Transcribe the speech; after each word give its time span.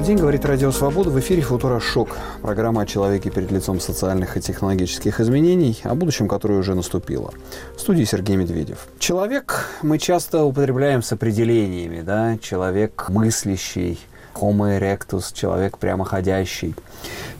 Добрый 0.00 0.14
день, 0.14 0.22
говорит 0.22 0.46
Радио 0.46 0.72
Свобода. 0.72 1.10
В 1.10 1.20
эфире 1.20 1.42
«Футура 1.42 1.78
Шок». 1.78 2.16
Программа 2.40 2.80
о 2.80 2.86
человеке 2.86 3.28
перед 3.28 3.50
лицом 3.50 3.80
социальных 3.80 4.38
и 4.38 4.40
технологических 4.40 5.20
изменений, 5.20 5.78
о 5.82 5.94
будущем, 5.94 6.26
которое 6.26 6.58
уже 6.58 6.74
наступило. 6.74 7.34
В 7.76 7.80
студии 7.80 8.04
Сергей 8.04 8.36
Медведев. 8.36 8.86
Человек 8.98 9.66
мы 9.82 9.98
часто 9.98 10.42
употребляем 10.42 11.02
с 11.02 11.12
определениями, 11.12 12.00
да? 12.00 12.38
Человек 12.38 13.10
мыслящий, 13.10 14.00
Homo 14.34 14.78
erectus, 14.78 15.34
человек 15.34 15.76
прямоходящий, 15.76 16.74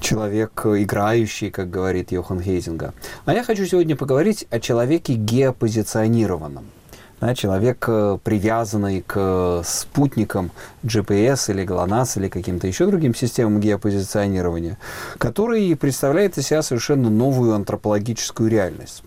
человек 0.02 0.52
играющий, 0.66 1.50
как 1.50 1.70
говорит 1.70 2.12
Йохан 2.12 2.42
Хейзинга. 2.42 2.92
А 3.24 3.32
я 3.32 3.42
хочу 3.42 3.64
сегодня 3.64 3.96
поговорить 3.96 4.46
о 4.50 4.60
человеке 4.60 5.14
геопозиционированном– 5.14 6.66
да, 7.20 7.34
человек, 7.34 7.84
э, 7.88 8.18
привязанный 8.22 9.02
к 9.06 9.62
спутникам 9.64 10.50
GPS 10.82 11.50
или 11.50 11.64
GLONASS 11.64 12.18
или 12.18 12.28
каким-то 12.28 12.66
еще 12.66 12.86
другим 12.86 13.14
системам 13.14 13.60
геопозиционирования, 13.60 14.78
который 15.18 15.76
представляет 15.76 16.38
из 16.38 16.46
себя 16.46 16.62
совершенно 16.62 17.10
новую 17.10 17.54
антропологическую 17.54 18.50
реальность. 18.50 19.02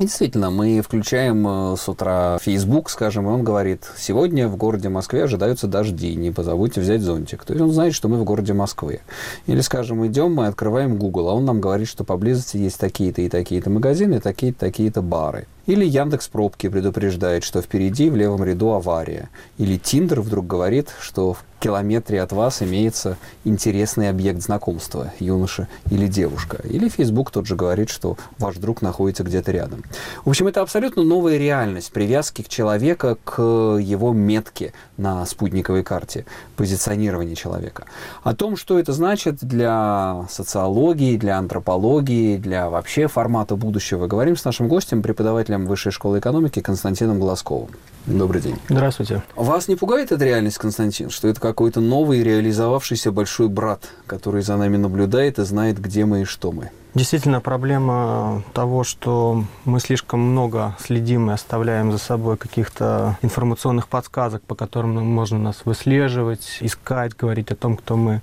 И 0.00 0.06
действительно, 0.06 0.50
мы 0.50 0.80
включаем 0.80 1.46
э, 1.46 1.76
с 1.76 1.88
утра 1.88 2.38
Facebook, 2.42 2.90
скажем, 2.90 3.28
и 3.28 3.30
он 3.30 3.44
говорит, 3.44 3.88
сегодня 3.96 4.48
в 4.48 4.56
городе 4.56 4.88
Москве 4.88 5.22
ожидаются 5.22 5.68
дожди, 5.68 6.16
не 6.16 6.32
позабудьте 6.32 6.80
взять 6.80 7.00
зонтик. 7.00 7.44
То 7.44 7.52
есть 7.52 7.62
он 7.62 7.70
знает, 7.70 7.94
что 7.94 8.08
мы 8.08 8.18
в 8.18 8.24
городе 8.24 8.54
Москве. 8.54 9.02
Или, 9.46 9.60
скажем, 9.60 10.04
идем, 10.04 10.34
мы 10.34 10.48
открываем 10.48 10.96
Google, 10.96 11.28
а 11.28 11.34
он 11.34 11.44
нам 11.44 11.60
говорит, 11.60 11.86
что 11.86 12.02
поблизости 12.02 12.56
есть 12.56 12.78
такие-то 12.80 13.22
и 13.22 13.28
такие-то 13.28 13.70
магазины, 13.70 14.18
такие-то, 14.18 14.58
такие-то 14.58 15.00
бары. 15.00 15.46
Или 15.66 15.84
Яндекс 15.84 16.28
Пробки 16.28 16.68
предупреждает, 16.68 17.44
что 17.44 17.62
впереди 17.62 18.10
в 18.10 18.16
левом 18.16 18.44
ряду 18.44 18.72
авария. 18.72 19.30
Или 19.56 19.78
Тиндер 19.78 20.20
вдруг 20.20 20.46
говорит, 20.46 20.90
что 21.00 21.34
в 21.34 21.44
километре 21.64 22.20
от 22.20 22.32
вас 22.32 22.60
имеется 22.60 23.16
интересный 23.44 24.10
объект 24.10 24.42
знакомства, 24.42 25.14
юноша 25.18 25.66
или 25.90 26.06
девушка. 26.06 26.58
Или 26.68 26.90
Facebook 26.90 27.30
тот 27.30 27.46
же 27.46 27.56
говорит, 27.56 27.88
что 27.88 28.18
ваш 28.38 28.56
друг 28.56 28.82
находится 28.82 29.24
где-то 29.24 29.50
рядом. 29.50 29.82
В 30.26 30.28
общем, 30.28 30.46
это 30.46 30.60
абсолютно 30.60 31.02
новая 31.02 31.38
реальность 31.38 31.90
привязки 31.90 32.42
к 32.42 32.48
человека 32.48 33.16
к 33.24 33.40
его 33.40 34.12
метке 34.12 34.74
на 34.98 35.24
спутниковой 35.24 35.82
карте, 35.82 36.26
позиционирование 36.56 37.34
человека. 37.34 37.84
О 38.22 38.34
том, 38.34 38.58
что 38.58 38.78
это 38.78 38.92
значит 38.92 39.38
для 39.40 40.26
социологии, 40.28 41.16
для 41.16 41.38
антропологии, 41.38 42.36
для 42.36 42.68
вообще 42.68 43.08
формата 43.08 43.56
будущего, 43.56 44.06
говорим 44.06 44.36
с 44.36 44.44
нашим 44.44 44.68
гостем, 44.68 45.02
преподавателем 45.02 45.53
преподавателем 45.54 45.66
Высшей 45.66 45.92
школы 45.92 46.18
экономики 46.18 46.60
Константином 46.60 47.18
Глазковым. 47.18 47.70
Добрый 48.06 48.40
день. 48.40 48.56
Здравствуйте. 48.68 49.22
Вас 49.34 49.68
не 49.68 49.76
пугает 49.76 50.12
эта 50.12 50.24
реальность, 50.24 50.58
Константин, 50.58 51.10
что 51.10 51.28
это 51.28 51.40
какой-то 51.40 51.80
новый 51.80 52.22
реализовавшийся 52.22 53.12
большой 53.12 53.48
брат, 53.48 53.88
который 54.06 54.42
за 54.42 54.56
нами 54.56 54.76
наблюдает 54.76 55.38
и 55.38 55.44
знает, 55.44 55.80
где 55.80 56.04
мы 56.04 56.22
и 56.22 56.24
что 56.24 56.52
мы? 56.52 56.70
Действительно, 56.94 57.40
проблема 57.40 58.44
того, 58.52 58.84
что 58.84 59.42
мы 59.64 59.80
слишком 59.80 60.20
много 60.20 60.76
следим 60.78 61.28
и 61.28 61.34
оставляем 61.34 61.90
за 61.90 61.98
собой 61.98 62.36
каких-то 62.36 63.18
информационных 63.20 63.88
подсказок, 63.88 64.44
по 64.44 64.54
которым 64.54 65.04
можно 65.04 65.36
нас 65.36 65.62
выслеживать, 65.64 66.58
искать, 66.60 67.16
говорить 67.16 67.50
о 67.50 67.56
том, 67.56 67.76
кто 67.76 67.96
мы. 67.96 68.22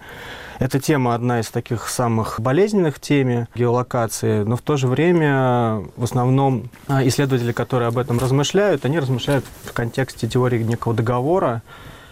Эта 0.59 0.79
тема 0.79 1.15
одна 1.15 1.41
из 1.41 1.49
таких 1.49 1.89
самых 1.89 2.39
болезненных 2.39 3.01
теме 3.01 3.49
геолокации, 3.55 4.43
но 4.43 4.55
в 4.55 4.61
то 4.61 4.77
же 4.77 4.87
время 4.87 5.83
в 5.97 6.05
основном 6.05 6.69
а, 6.87 7.05
исследователи, 7.05 7.51
которые 7.51 7.89
об 7.89 7.97
этом 7.97 8.19
размышляют, 8.19 8.85
они 8.85 8.99
размышляют 8.99 9.43
в 9.65 9.73
контексте 9.73 10.29
теории 10.29 10.63
некого 10.63 10.95
договора, 10.95 11.61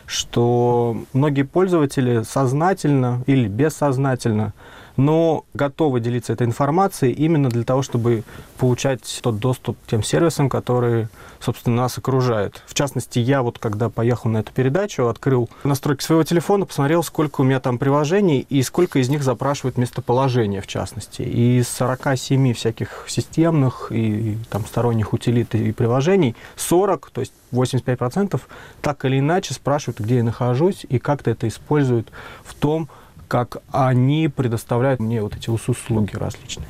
что 0.05 0.97
многие 1.13 1.43
пользователи 1.43 2.23
сознательно 2.23 3.23
или 3.27 3.47
бессознательно 3.47 4.53
но 4.99 5.45
готовы 5.53 6.01
делиться 6.01 6.33
этой 6.33 6.45
информацией 6.45 7.13
именно 7.13 7.47
для 7.47 7.63
того, 7.63 7.81
чтобы 7.81 8.23
получать 8.57 9.19
тот 9.23 9.39
доступ 9.39 9.77
к 9.81 9.89
тем 9.89 10.03
сервисам, 10.03 10.49
которые, 10.49 11.07
собственно, 11.39 11.77
нас 11.77 11.97
окружают. 11.97 12.61
В 12.67 12.73
частности, 12.73 13.17
я 13.17 13.41
вот, 13.41 13.59
когда 13.59 13.87
поехал 13.87 14.29
на 14.29 14.39
эту 14.39 14.51
передачу, 14.51 15.07
открыл 15.07 15.49
настройки 15.63 16.03
своего 16.03 16.23
телефона, 16.23 16.65
посмотрел, 16.65 17.01
сколько 17.01 17.39
у 17.39 17.43
меня 17.45 17.61
там 17.61 17.77
приложений 17.77 18.45
и 18.49 18.61
сколько 18.61 18.99
из 18.99 19.07
них 19.07 19.23
запрашивают 19.23 19.77
местоположение, 19.77 20.59
в 20.59 20.67
частности. 20.67 21.21
И 21.21 21.59
из 21.59 21.69
47 21.69 22.53
всяких 22.53 23.05
системных 23.07 23.93
и 23.93 24.37
там 24.49 24.65
сторонних 24.65 25.13
утилит 25.13 25.55
и 25.55 25.71
приложений 25.71 26.35
40, 26.57 27.09
то 27.11 27.21
есть 27.21 27.31
85% 27.53 28.41
так 28.81 29.05
или 29.05 29.19
иначе 29.19 29.53
спрашивают, 29.53 30.01
где 30.01 30.17
я 30.17 30.23
нахожусь 30.25 30.85
и 30.89 30.99
как-то 30.99 31.31
это 31.31 31.47
используют 31.47 32.11
в 32.43 32.53
том, 32.53 32.89
как 33.29 33.61
они 33.71 34.27
предоставляют 34.27 34.99
мне 34.99 35.21
вот 35.21 35.35
эти 35.35 35.49
услуги 35.49 36.15
различные. 36.15 36.67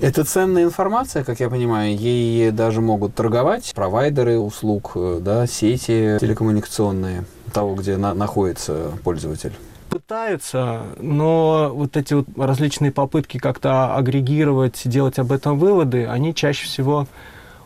Это 0.00 0.24
ценная 0.24 0.64
информация, 0.64 1.24
как 1.24 1.40
я 1.40 1.50
понимаю, 1.50 1.96
ей 1.96 2.50
даже 2.50 2.80
могут 2.80 3.14
торговать 3.14 3.72
провайдеры 3.74 4.38
услуг, 4.38 4.92
э, 4.94 5.18
да, 5.20 5.46
сети 5.46 6.16
телекоммуникационные 6.20 7.24
того, 7.52 7.74
где 7.74 7.96
на, 7.96 8.14
находится 8.14 8.92
пользователь 9.04 9.52
пытаются, 9.88 10.82
но 10.98 11.70
вот 11.72 11.96
эти 11.96 12.12
вот 12.12 12.26
различные 12.36 12.92
попытки 12.92 13.38
как-то 13.38 13.96
агрегировать, 13.96 14.82
делать 14.84 15.18
об 15.18 15.32
этом 15.32 15.58
выводы, 15.58 16.06
они 16.06 16.34
чаще 16.34 16.66
всего 16.66 17.06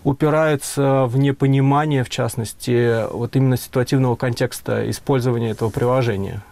упираются 0.04 1.06
в 1.06 1.18
непонимание, 1.18 2.04
в 2.04 2.10
частности, 2.10 3.12
вот 3.12 3.34
именно 3.36 3.56
ситуативного 3.56 4.14
контекста 4.14 4.88
использования 4.88 5.50
этого 5.50 5.70
приложения. 5.70 6.42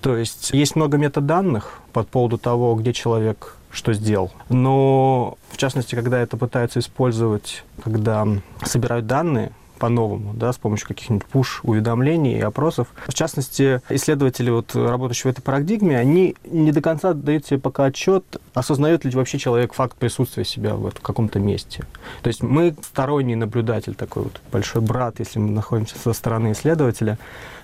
То 0.00 0.16
есть 0.16 0.50
есть 0.52 0.76
много 0.76 0.96
метаданных 0.96 1.80
по 1.92 2.02
поводу 2.02 2.38
того, 2.38 2.74
где 2.74 2.92
человек 2.92 3.56
что 3.70 3.92
сделал. 3.92 4.32
Но, 4.48 5.38
в 5.50 5.56
частности, 5.56 5.94
когда 5.94 6.18
это 6.18 6.36
пытаются 6.36 6.80
использовать, 6.80 7.64
когда 7.84 8.26
собирают 8.64 9.06
данные, 9.06 9.52
по-новому, 9.80 10.34
да, 10.34 10.52
с 10.52 10.58
помощью 10.58 10.86
каких-нибудь 10.86 11.24
пуш-уведомлений 11.26 12.36
и 12.36 12.40
опросов. 12.40 12.88
В 13.08 13.14
частности, 13.14 13.80
исследователи, 13.88 14.50
вот, 14.50 14.76
работающие 14.76 15.32
в 15.32 15.34
этой 15.34 15.42
парадигме, 15.42 15.98
они 15.98 16.36
не 16.44 16.70
до 16.70 16.82
конца 16.82 17.14
дают 17.14 17.46
себе 17.46 17.58
пока 17.58 17.86
отчет, 17.86 18.24
осознает 18.52 19.04
ли 19.04 19.10
вообще 19.12 19.38
человек 19.38 19.72
факт 19.72 19.96
присутствия 19.96 20.44
себя 20.44 20.74
в, 20.74 20.90
в 20.90 21.00
каком-то 21.00 21.40
месте. 21.40 21.86
То 22.20 22.28
есть 22.28 22.42
мы 22.42 22.76
сторонний 22.82 23.34
наблюдатель, 23.34 23.94
такой 23.94 24.24
вот 24.24 24.40
большой 24.52 24.82
брат, 24.82 25.18
если 25.18 25.38
мы 25.38 25.50
находимся 25.50 25.96
со 25.98 26.12
стороны 26.12 26.52
исследователя, 26.52 27.18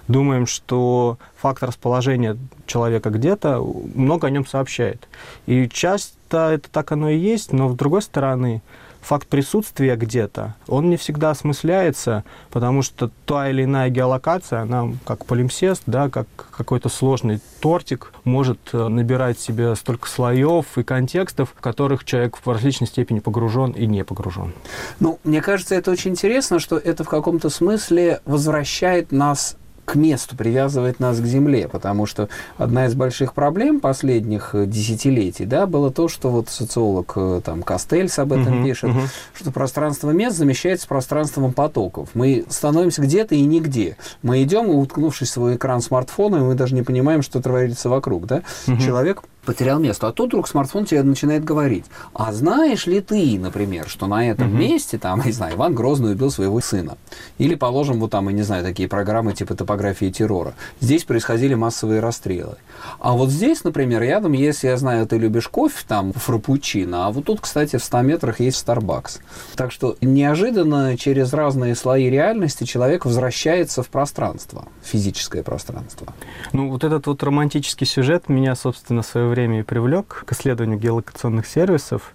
думаем, 0.09 0.47
что 0.47 1.19
факт 1.37 1.63
расположения 1.63 2.37
человека 2.67 3.11
где-то 3.11 3.61
много 3.95 4.27
о 4.27 4.31
нем 4.31 4.47
сообщает. 4.47 5.09
И 5.47 5.69
часто 5.69 6.51
это 6.51 6.69
так 6.71 6.93
оно 6.93 7.11
и 7.11 7.19
есть, 7.19 7.53
но 7.53 7.71
с 7.71 7.75
другой 7.77 8.03
стороны, 8.03 8.63
факт 9.07 9.29
присутствия 9.29 9.95
где-то, 9.95 10.57
он 10.67 10.91
не 10.91 10.97
всегда 10.97 11.31
осмысляется, 11.31 12.25
потому 12.51 12.83
что 12.83 13.11
та 13.25 13.49
или 13.49 13.63
иная 13.63 13.89
геолокация, 13.89 14.63
она 14.63 14.89
как 15.05 15.27
полимсест, 15.27 15.85
да, 15.87 16.11
как 16.11 16.27
какой-то 16.51 16.89
сложный 16.89 17.41
тортик, 17.61 18.13
может 18.25 18.59
э, 18.73 18.89
набирать 18.89 19.39
себе 19.39 19.77
столько 19.77 20.09
слоев 20.09 20.67
и 20.77 20.83
контекстов, 20.83 21.55
в 21.55 21.61
которых 21.61 22.05
человек 22.05 22.37
в 22.45 22.51
различной 22.51 22.89
степени 22.89 23.21
погружен 23.21 23.71
и 23.71 23.87
не 23.87 24.03
погружен. 24.03 24.53
Ну, 24.99 25.21
мне 25.23 25.41
кажется, 25.41 25.77
это 25.77 25.93
очень 25.93 26.13
интересно, 26.13 26.59
что 26.59 26.77
это 26.77 27.05
в 27.05 27.09
каком-то 27.09 27.49
смысле 27.49 28.21
возвращает 28.25 29.13
нас 29.13 29.57
к 29.87 29.95
месту, 29.95 30.37
привязывает 30.37 31.01
нас 31.01 31.19
к 31.19 31.25
земле, 31.25 31.69
потому 31.69 32.05
что 32.05 32.29
одна 32.59 32.87
из 32.87 32.95
больших 32.95 33.33
проблем 33.33 33.81
последних 33.81 34.55
э, 34.55 34.67
десятилетий, 34.67 35.47
да, 35.47 35.67
было 35.67 35.91
то, 35.91 36.09
что 36.09 36.29
вот 36.31 36.49
социолог 36.51 37.13
э, 37.17 37.41
там 37.45 37.63
Костельс 37.63 38.19
об 38.19 38.33
этом 38.33 38.63
uh-huh, 38.63 38.65
пишет, 38.65 38.91
uh-huh. 38.91 39.07
что 39.35 39.51
пространство 39.53 40.11
мест 40.11 40.37
замещается 40.37 40.89
пространством 40.89 41.53
потоков. 41.53 42.11
Мы 42.15 42.45
становимся 42.49 43.01
где-то 43.01 43.35
и 43.35 43.43
нигде. 43.43 43.97
Мы 44.23 44.43
идем, 44.43 44.69
уткнувшись 44.69 45.29
в 45.29 45.33
свой 45.33 45.57
экран 45.57 45.81
смартфона, 45.81 46.37
и 46.37 46.41
мы 46.41 46.55
даже 46.55 46.75
не 46.75 46.83
понимаем, 46.83 47.23
что 47.23 47.41
творится 47.41 47.89
вокруг, 47.89 48.27
да. 48.27 48.43
Uh-huh. 48.67 48.79
Человек 48.85 49.23
потерял 49.47 49.79
место. 49.79 50.09
А 50.09 50.13
тут 50.13 50.29
вдруг 50.29 50.49
смартфон 50.49 50.85
тебе 50.85 51.03
начинает 51.03 51.45
говорить, 51.45 51.87
а 52.13 52.33
знаешь 52.33 52.87
ли 52.87 53.01
ты, 53.01 53.39
например, 53.39 53.89
что 53.89 54.07
на 54.07 54.29
этом 54.29 54.49
угу. 54.49 54.57
месте, 54.57 54.99
там, 54.99 55.23
не 55.25 55.33
знаю, 55.33 55.55
Иван 55.55 55.75
Грозный 55.75 56.13
убил 56.13 56.31
своего 56.31 56.61
сына. 56.61 56.99
Или, 57.39 57.55
положим, 57.55 58.01
вот 58.01 58.11
там, 58.11 58.29
я 58.29 58.35
не 58.35 58.43
знаю, 58.43 58.65
такие 58.65 58.89
программы 58.89 59.33
типа 59.33 59.55
топографии 59.55 60.11
террора. 60.11 60.55
Здесь 60.81 61.05
происходили 61.05 61.55
массовые 61.55 62.01
расстрелы. 62.01 62.57
А 62.99 63.13
вот 63.13 63.31
здесь, 63.31 63.65
например, 63.65 64.03
рядом, 64.03 64.33
если 64.33 64.69
я 64.69 64.77
знаю, 64.77 65.07
ты 65.07 65.17
любишь 65.17 65.49
кофе, 65.49 65.85
там, 65.87 66.13
фрапучино, 66.13 67.07
а 67.07 67.13
вот 67.13 67.25
тут, 67.25 67.41
кстати, 67.41 67.77
в 67.77 67.85
100 67.85 68.03
метрах 68.03 68.41
есть 68.41 68.67
Starbucks. 68.67 69.21
Так 69.55 69.73
что 69.73 69.97
неожиданно 70.01 70.97
через 70.99 71.33
разные 71.33 71.75
слои 71.75 72.11
реальности 72.11 72.65
человек 72.65 73.05
возвращается 73.05 73.83
в 73.83 73.89
пространство, 73.89 74.67
физическое 74.83 75.43
пространство. 75.43 76.09
Ну, 76.53 76.71
вот 76.71 76.85
этот 76.85 77.07
вот 77.07 77.23
романтический 77.23 77.87
сюжет 77.87 78.29
меня, 78.29 78.55
собственно, 78.57 79.03
в 79.03 79.07
свое 79.07 79.29
время 79.29 79.36
и 79.37 79.63
привлек 79.63 80.25
к 80.27 80.33
исследованию 80.33 80.79
геолокационных 80.79 81.47
сервисов, 81.47 82.15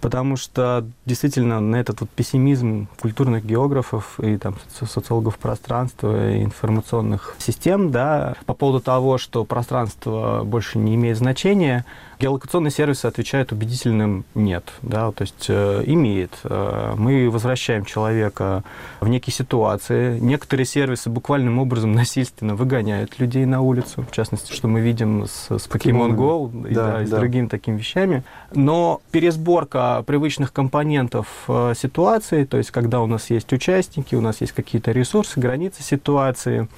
потому 0.00 0.36
что 0.36 0.84
действительно 1.06 1.60
на 1.60 1.76
этот 1.76 2.00
вот 2.00 2.10
пессимизм 2.10 2.88
культурных 3.00 3.44
географов 3.44 4.18
и 4.20 4.36
там 4.36 4.56
социологов 4.70 5.38
пространства 5.38 6.32
и 6.32 6.42
информационных 6.42 7.36
систем, 7.38 7.90
да, 7.90 8.34
по 8.46 8.54
поводу 8.54 8.80
того, 8.80 9.18
что 9.18 9.44
пространство 9.44 10.42
больше 10.44 10.78
не 10.78 10.94
имеет 10.94 11.18
значения, 11.18 11.84
Геолокационные 12.20 12.70
сервисы 12.70 13.06
отвечают 13.06 13.50
убедительным 13.50 14.26
«нет». 14.34 14.74
Да? 14.82 15.10
То 15.10 15.22
есть 15.22 15.46
э, 15.48 15.82
имеет. 15.86 16.38
Э, 16.44 16.92
мы 16.98 17.30
возвращаем 17.30 17.86
человека 17.86 18.62
в 19.00 19.08
некие 19.08 19.32
ситуации. 19.32 20.18
Некоторые 20.18 20.66
сервисы 20.66 21.08
буквальным 21.08 21.58
образом 21.58 21.92
насильственно 21.94 22.54
выгоняют 22.54 23.18
людей 23.18 23.46
на 23.46 23.62
улицу. 23.62 24.04
В 24.06 24.14
частности, 24.14 24.52
что 24.52 24.68
мы 24.68 24.80
видим 24.80 25.24
с, 25.24 25.46
с 25.48 25.66
Pokemon 25.66 26.14
Go 26.14 26.68
и, 26.68 26.74
да, 26.74 26.92
да, 26.92 27.02
и 27.02 27.06
с 27.06 27.10
другими 27.10 27.46
такими 27.46 27.78
вещами. 27.78 28.22
Но 28.52 29.00
пересборка 29.12 29.89
привычных 30.06 30.52
компонентов 30.52 31.26
э, 31.48 31.74
ситуации, 31.76 32.44
то 32.44 32.56
есть 32.56 32.70
когда 32.70 33.00
у 33.00 33.06
нас 33.06 33.30
есть 33.30 33.52
участники, 33.52 34.14
у 34.14 34.20
нас 34.20 34.40
есть 34.40 34.52
какие-то 34.52 34.92
ресурсы, 34.92 35.38
границы 35.40 35.82
ситуации, 35.82 36.68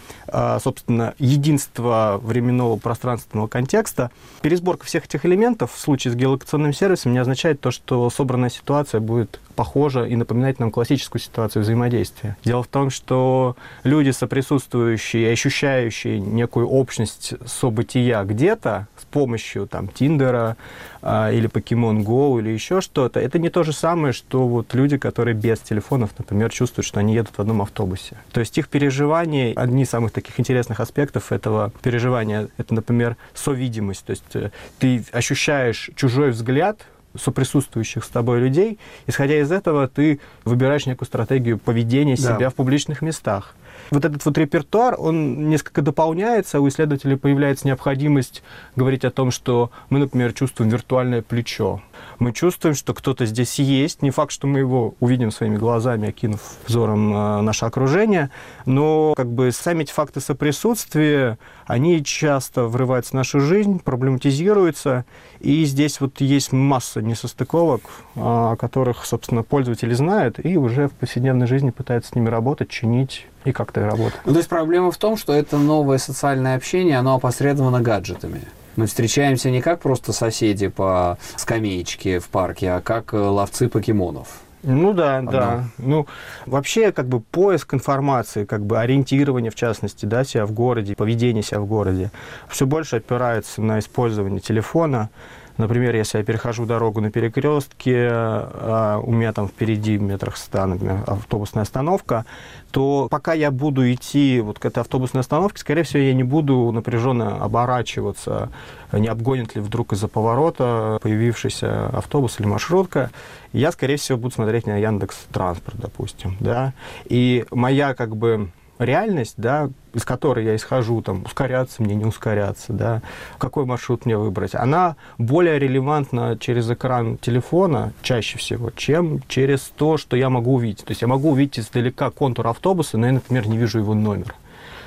собственно, 0.60 1.14
единство 1.18 2.18
временного 2.22 2.76
пространственного 2.76 3.46
контекста, 3.46 4.10
пересборка 4.40 4.86
всех 4.86 5.04
этих 5.04 5.26
элементов 5.26 5.72
в 5.72 5.78
случае 5.78 6.12
с 6.12 6.16
геолокационным 6.16 6.72
сервисом 6.72 7.12
не 7.12 7.18
означает 7.18 7.60
то, 7.60 7.70
что 7.70 8.08
собранная 8.10 8.50
ситуация 8.50 9.00
будет 9.00 9.40
похожа 9.52 10.04
и 10.04 10.16
напоминает 10.16 10.58
нам 10.58 10.70
классическую 10.70 11.20
ситуацию 11.20 11.62
взаимодействия. 11.62 12.36
Дело 12.44 12.62
в 12.62 12.68
том, 12.68 12.90
что 12.90 13.56
люди, 13.84 14.10
соприсутствующие 14.10 15.30
ощущающие 15.32 16.18
некую 16.18 16.68
общность 16.68 17.34
события 17.46 18.22
где-то 18.24 18.86
с 18.98 19.04
помощью 19.04 19.66
там 19.66 19.88
Тиндера 19.88 20.56
а, 21.02 21.30
или 21.30 21.48
Pokemon 21.48 22.04
Go 22.04 22.38
или 22.38 22.50
еще 22.50 22.80
что-то, 22.80 23.20
это 23.20 23.38
не 23.38 23.50
то 23.50 23.62
же 23.62 23.72
самое, 23.72 24.12
что 24.12 24.48
вот 24.48 24.74
люди, 24.74 24.96
которые 24.96 25.34
без 25.34 25.58
телефонов, 25.60 26.10
например, 26.18 26.50
чувствуют, 26.50 26.86
что 26.86 27.00
они 27.00 27.14
едут 27.14 27.34
в 27.36 27.40
одном 27.40 27.62
автобусе. 27.62 28.16
То 28.32 28.40
есть 28.40 28.56
их 28.58 28.68
переживания, 28.68 29.52
одни 29.54 29.82
из 29.82 29.90
самых 29.90 30.12
таких 30.12 30.21
интересных 30.38 30.80
аспектов 30.80 31.32
этого 31.32 31.72
переживания, 31.82 32.48
это, 32.56 32.74
например, 32.74 33.16
совидимость. 33.34 34.04
То 34.04 34.10
есть 34.10 34.24
э, 34.34 34.50
ты 34.78 35.04
ощущаешь 35.12 35.90
чужой 35.94 36.30
взгляд 36.30 36.86
соприсутствующих 37.16 38.04
с 38.04 38.08
тобой 38.08 38.40
людей. 38.40 38.78
Исходя 39.06 39.38
из 39.38 39.52
этого, 39.52 39.88
ты 39.88 40.20
выбираешь 40.44 40.86
некую 40.86 41.06
стратегию 41.06 41.58
поведения 41.58 42.16
себя 42.16 42.38
да. 42.38 42.50
в 42.50 42.54
публичных 42.54 43.02
местах. 43.02 43.54
Вот 43.92 44.06
этот 44.06 44.24
вот 44.24 44.38
репертуар, 44.38 44.96
он 44.98 45.50
несколько 45.50 45.82
дополняется, 45.82 46.60
у 46.60 46.68
исследователей 46.68 47.18
появляется 47.18 47.66
необходимость 47.66 48.42
говорить 48.74 49.04
о 49.04 49.10
том, 49.10 49.30
что 49.30 49.70
мы, 49.90 49.98
например, 49.98 50.32
чувствуем 50.32 50.70
виртуальное 50.70 51.20
плечо, 51.20 51.82
мы 52.18 52.32
чувствуем, 52.32 52.74
что 52.74 52.94
кто-то 52.94 53.26
здесь 53.26 53.58
есть. 53.58 54.00
Не 54.00 54.10
факт, 54.10 54.32
что 54.32 54.46
мы 54.46 54.60
его 54.60 54.94
увидим 55.00 55.30
своими 55.30 55.58
глазами, 55.58 56.08
окинув 56.08 56.40
взором 56.66 57.14
э, 57.14 57.40
наше 57.42 57.66
окружение, 57.66 58.30
но 58.64 59.12
как 59.14 59.30
бы 59.30 59.52
сами 59.52 59.82
эти 59.82 59.92
факты 59.92 60.20
соприсутствия, 60.20 61.38
они 61.72 62.04
часто 62.04 62.64
врываются 62.64 63.12
в 63.12 63.14
нашу 63.14 63.40
жизнь, 63.40 63.80
проблематизируются, 63.80 65.06
и 65.40 65.64
здесь 65.64 66.02
вот 66.02 66.20
есть 66.20 66.52
масса 66.52 67.00
несостыковок, 67.00 67.80
о 68.14 68.56
которых, 68.56 69.06
собственно, 69.06 69.42
пользователи 69.42 69.94
знают 69.94 70.38
и 70.44 70.58
уже 70.58 70.88
в 70.88 70.92
повседневной 70.92 71.46
жизни 71.46 71.70
пытаются 71.70 72.10
с 72.10 72.14
ними 72.14 72.28
работать, 72.28 72.68
чинить 72.68 73.26
и 73.46 73.52
как-то 73.52 73.86
работать. 73.86 74.20
Ну, 74.26 74.32
то 74.32 74.38
есть 74.38 74.50
проблема 74.50 74.92
в 74.92 74.98
том, 74.98 75.16
что 75.16 75.32
это 75.32 75.56
новое 75.56 75.96
социальное 75.96 76.56
общение, 76.56 76.98
оно 76.98 77.14
опосредовано 77.14 77.80
гаджетами. 77.80 78.42
Мы 78.76 78.86
встречаемся 78.86 79.50
не 79.50 79.62
как 79.62 79.80
просто 79.80 80.12
соседи 80.12 80.68
по 80.68 81.16
скамеечке 81.36 82.18
в 82.18 82.28
парке, 82.28 82.70
а 82.72 82.80
как 82.82 83.14
э, 83.14 83.16
ловцы 83.16 83.70
покемонов. 83.70 84.28
Ну 84.62 84.92
да, 84.92 85.18
Одно. 85.18 85.30
да. 85.30 85.64
Ну, 85.78 86.06
вообще, 86.46 86.92
как 86.92 87.08
бы 87.08 87.20
поиск 87.20 87.74
информации, 87.74 88.44
как 88.44 88.64
бы 88.64 88.78
ориентирование, 88.78 89.50
в 89.50 89.56
частности, 89.56 90.06
да, 90.06 90.24
себя 90.24 90.46
в 90.46 90.52
городе, 90.52 90.94
поведение 90.94 91.42
себя 91.42 91.60
в 91.60 91.66
городе, 91.66 92.10
все 92.48 92.66
больше 92.66 92.96
опирается 92.96 93.60
на 93.60 93.80
использование 93.80 94.40
телефона, 94.40 95.10
Например, 95.58 95.94
если 95.94 96.18
я 96.18 96.24
перехожу 96.24 96.66
дорогу 96.66 97.00
на 97.00 97.10
перекрестке, 97.10 98.08
а 98.10 99.00
у 99.02 99.12
меня 99.12 99.32
там 99.32 99.48
впереди 99.48 99.98
метрах 99.98 100.36
ста, 100.36 100.66
например, 100.66 101.04
автобусная 101.06 101.62
остановка, 101.62 102.24
то 102.70 103.08
пока 103.10 103.34
я 103.34 103.50
буду 103.50 103.90
идти 103.92 104.40
вот 104.40 104.58
к 104.58 104.64
этой 104.64 104.80
автобусной 104.80 105.20
остановке, 105.20 105.58
скорее 105.58 105.82
всего, 105.82 106.02
я 106.02 106.14
не 106.14 106.22
буду 106.22 106.70
напряженно 106.72 107.42
оборачиваться, 107.42 108.50
не 108.92 109.08
обгонит 109.08 109.54
ли 109.54 109.60
вдруг 109.60 109.92
из-за 109.92 110.08
поворота 110.08 110.98
появившийся 111.02 111.88
автобус 111.88 112.40
или 112.40 112.46
маршрутка. 112.46 113.10
Я, 113.52 113.72
скорее 113.72 113.96
всего, 113.96 114.18
буду 114.18 114.34
смотреть 114.34 114.66
на 114.66 114.78
Яндекс 114.78 115.26
Транспорт, 115.32 115.76
допустим, 115.78 116.36
да. 116.40 116.72
И 117.04 117.44
моя 117.50 117.94
как 117.94 118.16
бы 118.16 118.50
реальность, 118.78 119.34
да, 119.36 119.70
из 119.94 120.04
которой 120.04 120.44
я 120.44 120.56
исхожу, 120.56 121.02
там, 121.02 121.22
ускоряться 121.24 121.82
мне, 121.82 121.94
не 121.94 122.04
ускоряться, 122.04 122.72
да, 122.72 123.02
какой 123.38 123.64
маршрут 123.64 124.06
мне 124.06 124.16
выбрать, 124.16 124.54
она 124.54 124.96
более 125.18 125.58
релевантна 125.58 126.36
через 126.38 126.70
экран 126.70 127.18
телефона 127.18 127.92
чаще 128.02 128.38
всего, 128.38 128.70
чем 128.70 129.22
через 129.28 129.72
то, 129.76 129.96
что 129.96 130.16
я 130.16 130.30
могу 130.30 130.54
увидеть. 130.54 130.84
То 130.84 130.90
есть 130.90 131.02
я 131.02 131.08
могу 131.08 131.30
увидеть 131.30 131.60
издалека 131.60 132.10
контур 132.10 132.48
автобуса, 132.48 132.98
но 132.98 133.06
я, 133.06 133.12
например, 133.12 133.46
не 133.46 133.58
вижу 133.58 133.78
его 133.78 133.94
номер. 133.94 134.34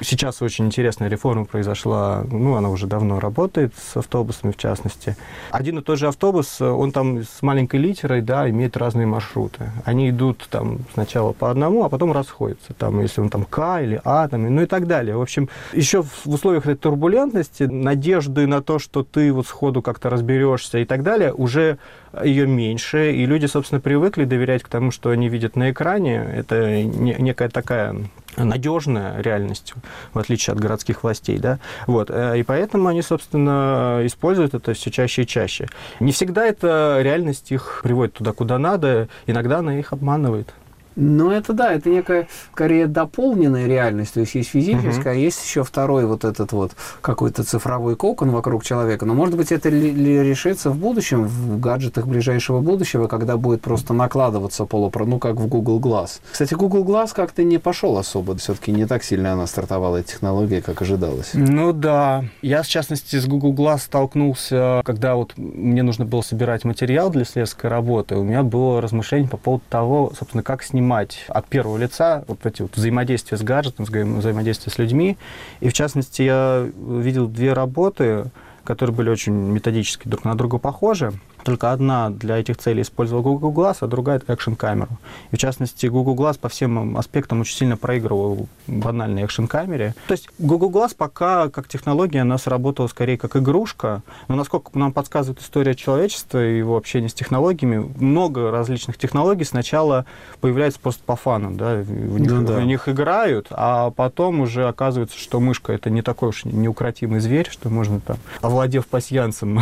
Сейчас 0.02 0.42
очень 0.42 0.66
интересная 0.66 1.08
реформа 1.08 1.46
произошла, 1.46 2.26
ну, 2.30 2.56
она 2.56 2.70
уже 2.70 2.86
давно 2.86 3.20
работает 3.20 3.74
с 3.76 3.96
автобусами, 3.96 4.52
в 4.52 4.58
частности. 4.58 5.16
Один 5.52 5.80
и 5.80 5.82
тот 5.82 6.00
же 6.00 6.08
автобус, 6.08 6.60
он 6.60 6.92
там 6.92 7.24
с 7.24 7.42
маленькой 7.42 7.80
литерой, 7.80 8.22
да, 8.22 8.50
имеет 8.50 8.76
разные 8.76 9.08
маршруты. 9.08 9.72
Они 9.86 10.10
идут 10.10 10.48
там 10.50 10.80
сначала 10.94 11.32
по 11.32 11.50
одному, 11.50 11.86
а 11.86 11.90
потом 11.90 12.12
расходятся. 12.12 12.74
Там, 12.74 13.02
если 13.02 13.22
он 13.22 13.30
там 13.30 13.46
К 13.46 13.82
или 13.82 14.02
А, 14.04 14.28
там, 14.28 14.54
ну 14.54 14.62
и 14.62 14.66
так 14.66 14.86
далее. 14.86 15.16
В 15.16 15.22
общем, 15.22 15.50
еще 15.72 16.04
в 16.04 16.28
условиях 16.28 16.64
этой 16.64 16.76
турбулентности 16.76 17.64
надежды 17.64 18.48
на 18.48 18.62
то, 18.62 18.80
что 18.80 19.04
ты 19.04 19.32
вот 19.32 19.48
сходу 19.48 19.82
как-то 19.82 20.10
разберешься 20.10 20.80
и 20.80 20.86
так 20.86 21.04
далее, 21.04 21.34
уже 21.34 21.78
ее 22.24 22.48
меньше, 22.48 23.14
и 23.14 23.26
люди, 23.26 23.46
собственно, 23.46 23.82
привыкли 23.82 24.26
доверять 24.26 24.64
к 24.64 24.68
тому, 24.68 24.92
что 24.92 25.10
они 25.10 25.30
видят 25.30 25.56
на 25.56 25.72
экране. 25.72 26.16
Это 26.16 26.84
некая 26.84 27.50
такая 27.50 27.96
надежная 28.38 29.22
реальность, 29.22 29.74
в 30.14 30.20
отличие 30.20 30.54
от 30.54 30.60
городских 30.60 31.04
властей, 31.04 31.38
да, 31.38 31.60
вот, 31.88 32.10
э, 32.10 32.40
и 32.40 32.44
поэтому 32.44 32.88
они, 32.88 33.02
собственно, 33.02 34.02
используют 34.04 34.54
это 34.54 34.74
все 34.74 34.92
чаще 34.92 35.24
и 35.24 35.28
чаще. 35.28 35.68
Не 36.00 36.12
всегда 36.12 36.46
эта 36.46 37.00
реальность 37.02 37.52
их 37.52 37.82
приводит 37.84 38.14
туда, 38.16 38.34
куда 38.34 38.58
надо, 38.58 39.08
иногда 39.26 39.60
она 39.60 39.78
их 39.80 39.94
обманывает. 39.94 40.54
Ну, 40.96 41.32
это 41.32 41.54
да, 41.54 41.74
это 41.74 41.90
некая, 41.90 42.28
скорее, 42.54 42.88
дополненная 42.88 43.68
реальность. 43.68 44.14
То 44.14 44.22
есть 44.22 44.36
есть 44.36 44.50
физическая, 44.50 45.16
uh-huh. 45.16 45.20
есть 45.20 45.44
еще 45.44 45.64
второй 45.64 46.06
вот 46.06 46.24
этот 46.24 46.52
вот 46.52 46.72
какой-то 47.02 47.44
цифровой 47.44 47.96
кокон 47.96 48.32
вокруг 48.32 48.64
человека. 48.64 49.06
Но, 49.06 49.14
может 49.14 49.36
быть, 49.36 49.52
это 49.52 49.70
решится 49.70 50.70
в 50.70 50.78
будущем, 50.78 51.26
в 51.26 51.60
гаджетах 51.60 52.08
ближайшего 52.08 52.62
будущего, 52.62 53.08
когда 53.08 53.38
будет 53.38 53.62
просто 53.62 53.94
накладываться 53.94 54.66
полупро, 54.66 55.06
ну, 55.06 55.20
как 55.20 55.36
в 55.36 55.48
Google 55.48 55.80
Glass. 55.80 56.20
Кстати, 56.32 56.54
Google 56.54 56.86
Glass 56.86 57.12
как-то 57.14 57.44
не 57.44 57.58
пошел 57.58 57.98
особо. 57.98 58.36
Все-таки 58.38 58.72
не 58.72 58.86
так 58.86 59.04
сильно 59.04 59.34
она 59.34 59.48
стартовала, 59.48 59.98
эта 59.98 60.10
технология, 60.10 60.62
как 60.62 60.82
ожидалось. 60.82 61.32
Ну, 61.34 61.74
да. 61.74 62.24
Я, 62.42 62.62
в 62.62 62.68
частности, 62.68 63.18
с 63.18 63.26
Google 63.26 63.54
Glass 63.54 63.80
столкнулся, 63.80 64.82
когда 64.86 65.16
вот 65.16 65.34
мне 65.38 65.84
нужно 65.84 66.06
было 66.06 66.22
собирать 66.22 66.64
материал 66.64 67.10
для 67.10 67.24
исследовательской 67.24 67.70
работы. 67.70 68.16
У 68.16 68.24
меня 68.24 68.44
было 68.44 68.82
размышление 68.82 69.30
по 69.30 69.38
поводу 69.38 69.64
того, 69.70 70.14
собственно, 70.18 70.44
как 70.44 70.64
с 70.64 70.74
ним 70.74 70.85
понимать 70.86 71.26
от 71.30 71.48
первого 71.48 71.78
лица 71.78 72.24
вот 72.28 72.46
эти 72.46 72.62
вот 72.62 72.78
взаимодействия 72.78 73.38
с 73.38 73.42
гаджетом, 73.42 73.86
взаимодействия 73.86 74.72
с 74.72 74.78
людьми. 74.78 75.18
И 75.60 75.70
в 75.70 75.74
частности, 75.74 76.22
я 76.22 76.70
видел 76.78 77.28
две 77.28 77.54
работы, 77.54 78.26
которые 78.64 78.96
были 78.96 79.10
очень 79.10 79.34
методически 79.34 80.08
друг 80.08 80.26
на 80.26 80.36
друга 80.36 80.60
похожи. 80.60 81.12
Только 81.46 81.72
одна 81.72 82.10
для 82.10 82.40
этих 82.40 82.58
целей 82.58 82.82
использовала 82.82 83.22
Google 83.22 83.52
Glass, 83.52 83.78
а 83.82 83.88
другая— 83.88 84.20
экшн-камеру. 84.28 84.98
И 85.30 85.36
в 85.36 85.40
частности, 85.40 85.86
Google 85.86 86.16
Glass 86.16 86.40
по 86.40 86.50
всем 86.50 86.98
аспектам 86.98 87.42
очень 87.42 87.56
сильно 87.56 87.78
проигрывал 87.78 88.48
банальной 88.66 89.22
экшн-камере. 89.22 89.94
То 90.08 90.14
есть 90.14 90.28
Google 90.40 90.72
Glass 90.72 90.96
пока 90.98 91.50
как 91.50 91.68
технология, 91.68 92.22
она 92.22 92.40
сработала 92.40 92.88
скорее 92.88 93.20
как 93.20 93.36
игрушка, 93.36 94.02
но 94.28 94.36
насколько 94.36 94.72
нам 94.78 94.92
подсказывает 94.92 95.40
история 95.40 95.76
человечества 95.76 96.44
и 96.44 96.58
его 96.58 96.78
общения 96.78 97.10
с 97.10 97.14
технологиями, 97.14 97.94
много 98.00 98.50
различных 98.50 98.98
технологий 98.98 99.44
сначала 99.44 100.08
появляется 100.42 100.80
просто 100.80 101.04
по 101.06 101.16
фану, 101.16 101.52
да, 101.52 101.76
в 101.76 102.20
них, 102.20 102.32
ну, 102.32 102.44
да. 102.44 102.56
в 102.56 102.66
них 102.66 102.90
играют, 102.90 103.48
а 103.52 103.92
потом 103.92 104.40
уже 104.40 104.68
оказывается, 104.68 105.20
что 105.20 105.40
мышка— 105.40 105.74
это 105.74 105.92
не 105.92 106.02
такой 106.02 106.30
уж 106.30 106.44
неукротимый 106.44 107.20
зверь, 107.20 107.48
что 107.52 107.70
можно 107.70 108.00
там, 108.00 108.18
овладев 108.42 108.88
пасьянцем 108.88 109.60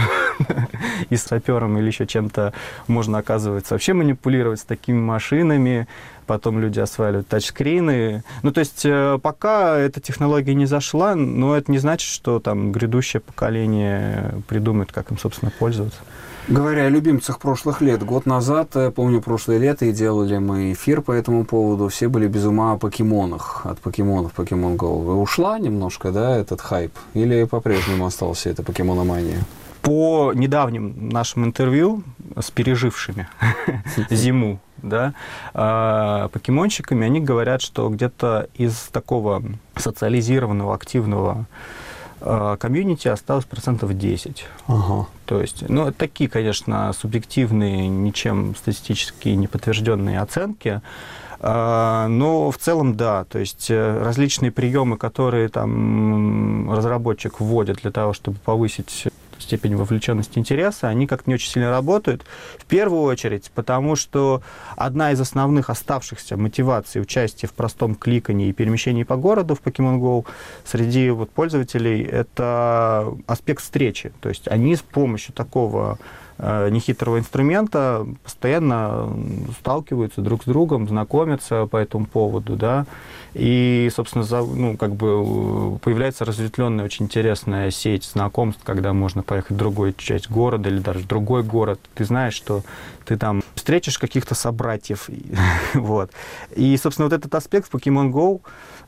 и 1.09 1.17
сапером 1.17 1.72
или 1.77 1.87
еще 1.87 2.05
чем-то 2.05 2.53
можно, 2.87 3.19
оказывается, 3.19 3.73
вообще 3.73 3.93
манипулировать 3.93 4.59
с 4.59 4.63
такими 4.63 4.99
машинами, 4.99 5.87
потом 6.25 6.59
люди 6.59 6.79
осваивают 6.79 7.27
тачскрины. 7.27 8.23
Ну, 8.41 8.51
то 8.51 8.59
есть 8.59 8.85
э, 8.85 9.19
пока 9.21 9.77
эта 9.77 9.99
технология 9.99 10.53
не 10.53 10.65
зашла, 10.65 11.15
но 11.15 11.55
это 11.55 11.71
не 11.71 11.77
значит, 11.77 12.09
что 12.09 12.39
там 12.39 12.71
грядущее 12.71 13.21
поколение 13.21 14.35
придумает, 14.47 14.91
как 14.91 15.11
им, 15.11 15.17
собственно, 15.17 15.51
пользоваться. 15.57 15.99
Говоря 16.49 16.87
о 16.87 16.89
любимцах 16.89 17.39
прошлых 17.39 17.79
лет, 17.79 18.03
год 18.03 18.25
назад, 18.25 18.75
э, 18.75 18.91
помню, 18.91 19.21
прошлое 19.21 19.59
лето, 19.59 19.85
и 19.85 19.93
делали 19.93 20.37
мы 20.39 20.73
эфир 20.73 21.01
по 21.01 21.13
этому 21.13 21.45
поводу, 21.45 21.87
все 21.87 22.09
были 22.09 22.27
без 22.27 22.43
ума 22.43 22.73
о 22.73 22.77
покемонах, 22.77 23.61
от 23.65 23.79
покемонов, 23.79 24.33
Pokemon 24.35 24.75
Go. 24.75 25.21
Ушла 25.21 25.57
немножко, 25.57 26.11
да, 26.11 26.37
этот 26.37 26.59
хайп? 26.59 26.91
Или 27.13 27.45
по-прежнему 27.45 28.05
остался 28.05 28.49
эта 28.49 28.61
покемономания? 28.61 29.45
По 29.83 30.31
недавним 30.33 31.09
нашим 31.09 31.43
интервью 31.43 32.03
с 32.39 32.49
пережившими 32.49 33.27
зиму, 34.09 34.59
да, 34.81 35.13
а, 35.53 36.29
покемонщиками, 36.29 37.05
они 37.05 37.19
говорят, 37.19 37.61
что 37.61 37.89
где-то 37.89 38.47
из 38.55 38.75
такого 38.91 39.43
социализированного, 39.75 40.73
активного 40.73 41.45
а, 42.21 42.55
комьюнити 42.55 43.09
осталось 43.09 43.43
процентов 43.43 43.97
10. 43.97 44.45
Ага. 44.67 45.07
То 45.25 45.41
есть, 45.41 45.67
ну, 45.67 45.91
такие, 45.91 46.29
конечно, 46.29 46.91
субъективные, 46.93 47.89
ничем 47.89 48.55
статистически 48.55 49.29
не 49.29 49.47
подтвержденные 49.47 50.21
оценки. 50.21 50.81
А, 51.41 52.07
но 52.07 52.51
в 52.51 52.57
целом, 52.57 52.95
да, 52.95 53.25
то 53.25 53.37
есть 53.37 53.69
э, 53.69 54.01
различные 54.01 54.53
приемы, 54.53 54.95
которые 54.95 55.49
там 55.49 56.71
разработчик 56.71 57.41
вводит 57.41 57.81
для 57.81 57.91
того, 57.91 58.13
чтобы 58.13 58.37
повысить 58.37 59.07
степень 59.43 59.75
вовлеченности 59.75 60.39
интереса, 60.39 60.87
они 60.87 61.07
как-то 61.07 61.29
не 61.29 61.35
очень 61.35 61.49
сильно 61.49 61.69
работают. 61.69 62.23
В 62.57 62.65
первую 62.65 63.03
очередь, 63.03 63.51
потому 63.53 63.95
что 63.95 64.41
одна 64.75 65.11
из 65.11 65.21
основных 65.21 65.69
оставшихся 65.69 66.37
мотиваций 66.37 67.01
участия 67.01 67.47
в 67.47 67.53
простом 67.53 67.95
кликании 67.95 68.49
и 68.49 68.53
перемещении 68.53 69.03
по 69.03 69.15
городу 69.15 69.55
в 69.55 69.61
Pokemon 69.61 69.99
Go 69.99 70.25
среди 70.65 71.09
вот 71.09 71.29
пользователей 71.29 72.03
это 72.03 73.13
аспект 73.27 73.61
встречи. 73.61 74.11
То 74.21 74.29
есть 74.29 74.47
они 74.47 74.75
с 74.75 74.81
помощью 74.81 75.33
такого 75.33 75.97
Э, 76.39 76.69
нехитрого 76.69 77.19
инструмента 77.19 78.07
постоянно 78.23 79.09
сталкиваются 79.59 80.21
друг 80.21 80.43
с 80.43 80.45
другом, 80.45 80.87
знакомятся 80.87 81.67
по 81.67 81.77
этому 81.77 82.05
поводу, 82.05 82.55
да, 82.55 82.85
и, 83.33 83.89
собственно, 83.93 84.23
за, 84.23 84.41
ну, 84.41 84.77
как 84.77 84.95
бы 84.95 85.79
появляется 85.79 86.23
разветвленная, 86.25 86.85
очень 86.85 87.05
интересная 87.05 87.71
сеть 87.71 88.05
знакомств, 88.05 88.61
когда 88.63 88.93
можно 88.93 89.23
поехать 89.23 89.51
в 89.51 89.57
другую 89.57 89.93
часть 89.93 90.29
города 90.29 90.69
или 90.69 90.79
даже 90.79 90.99
в 90.99 91.07
другой 91.07 91.43
город. 91.43 91.79
Ты 91.95 92.05
знаешь, 92.05 92.35
что 92.35 92.63
ты 93.05 93.17
там 93.17 93.43
встретишь 93.55 93.97
каких-то 93.97 94.35
собратьев, 94.35 95.09
вот. 95.73 96.11
И, 96.55 96.77
собственно, 96.77 97.07
вот 97.07 97.13
этот 97.13 97.33
аспект 97.33 97.71
Pokemon 97.71 98.11
Go 98.11 98.41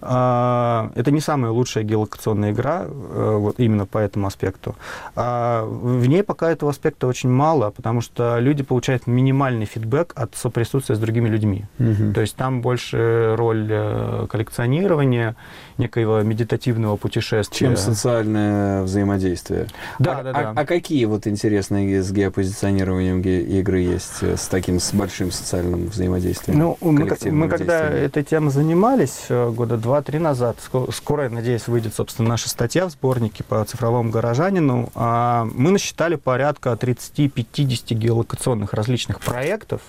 это 0.05 1.11
не 1.11 1.19
самая 1.19 1.51
лучшая 1.51 1.83
геолокационная 1.83 2.51
игра, 2.51 2.85
э, 2.85 3.35
вот 3.37 3.59
именно 3.59 3.85
по 3.85 3.97
этому 3.97 4.27
аспекту. 4.27 4.75
А 5.15 5.63
в 5.65 6.05
ней 6.07 6.23
пока 6.23 6.51
этого 6.51 6.71
аспекта 6.71 7.07
очень 7.07 7.29
мало, 7.29 7.71
потому 7.71 8.01
что 8.01 8.39
люди 8.39 8.63
получают 8.63 9.07
минимальный 9.07 9.65
фидбэк 9.65 10.13
от 10.15 10.35
соприсутствия 10.35 10.95
с 10.95 10.99
другими 10.99 11.27
людьми. 11.27 11.65
Угу. 11.79 12.13
То 12.13 12.21
есть 12.21 12.35
там 12.35 12.61
больше 12.61 13.35
роль 13.37 13.67
э, 13.69 14.27
коллекционирования, 14.29 15.35
некоего 15.77 16.21
медитативного 16.21 16.97
путешествия. 16.97 17.57
Чем 17.57 17.77
социальное 17.77 18.83
взаимодействие. 18.83 19.67
Да, 19.99 20.19
а, 20.19 20.23
да, 20.23 20.33
да. 20.33 20.39
А, 20.51 20.53
а 20.55 20.65
какие 20.65 21.05
вот 21.05 21.27
интересные 21.27 22.01
с 22.01 22.11
геопозиционированием 22.11 23.21
игры 23.21 23.79
есть 23.79 24.21
э, 24.21 24.37
с 24.37 24.47
таким, 24.47 24.79
с 24.79 24.93
большим 24.93 25.31
социальным 25.31 25.87
взаимодействием? 25.87 26.59
Ну, 26.59 26.77
мы, 26.81 27.09
мы 27.31 27.49
когда 27.49 27.89
этой 27.89 28.23
темой 28.23 28.51
занимались 28.51 29.25
года 29.29 29.77
два-три 29.95 30.19
назад. 30.19 30.57
Скоро, 30.91 31.23
я 31.23 31.29
надеюсь, 31.29 31.69
выйдет, 31.69 31.93
собственно, 31.93 32.27
наша 32.27 32.49
статья 32.49 32.85
в 32.85 32.91
сборнике 32.91 33.45
по 33.45 33.63
цифровому 33.63 34.09
горожанину. 34.09 34.89
А, 34.93 35.47
мы 35.55 35.71
насчитали 35.71 36.15
порядка 36.15 36.71
30-50 36.71 37.93
геолокационных 37.93 38.73
различных 38.73 39.21
проектов, 39.21 39.81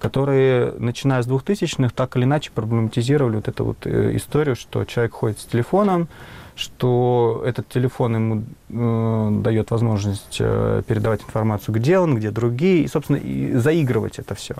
которые, 0.00 0.72
начиная 0.72 1.22
с 1.22 1.26
2000-х, 1.26 1.94
так 1.96 2.14
или 2.16 2.24
иначе 2.24 2.50
проблематизировали 2.54 3.36
вот 3.36 3.48
эту 3.48 3.64
вот 3.64 3.86
э, 3.86 4.14
историю, 4.16 4.54
что 4.54 4.84
человек 4.84 5.14
ходит 5.14 5.40
с 5.40 5.46
телефоном, 5.46 6.08
что 6.56 7.42
этот 7.44 7.68
телефон 7.68 8.14
ему 8.14 8.44
э, 8.68 9.40
дает 9.42 9.70
возможность 9.70 10.36
э, 10.38 10.82
передавать 10.86 11.22
информацию, 11.22 11.74
где 11.74 11.98
он, 11.98 12.14
где 12.16 12.30
другие, 12.30 12.84
и, 12.84 12.88
собственно, 12.88 13.16
и 13.16 13.54
заигрывать 13.54 14.18
это 14.18 14.34
все. 14.34 14.54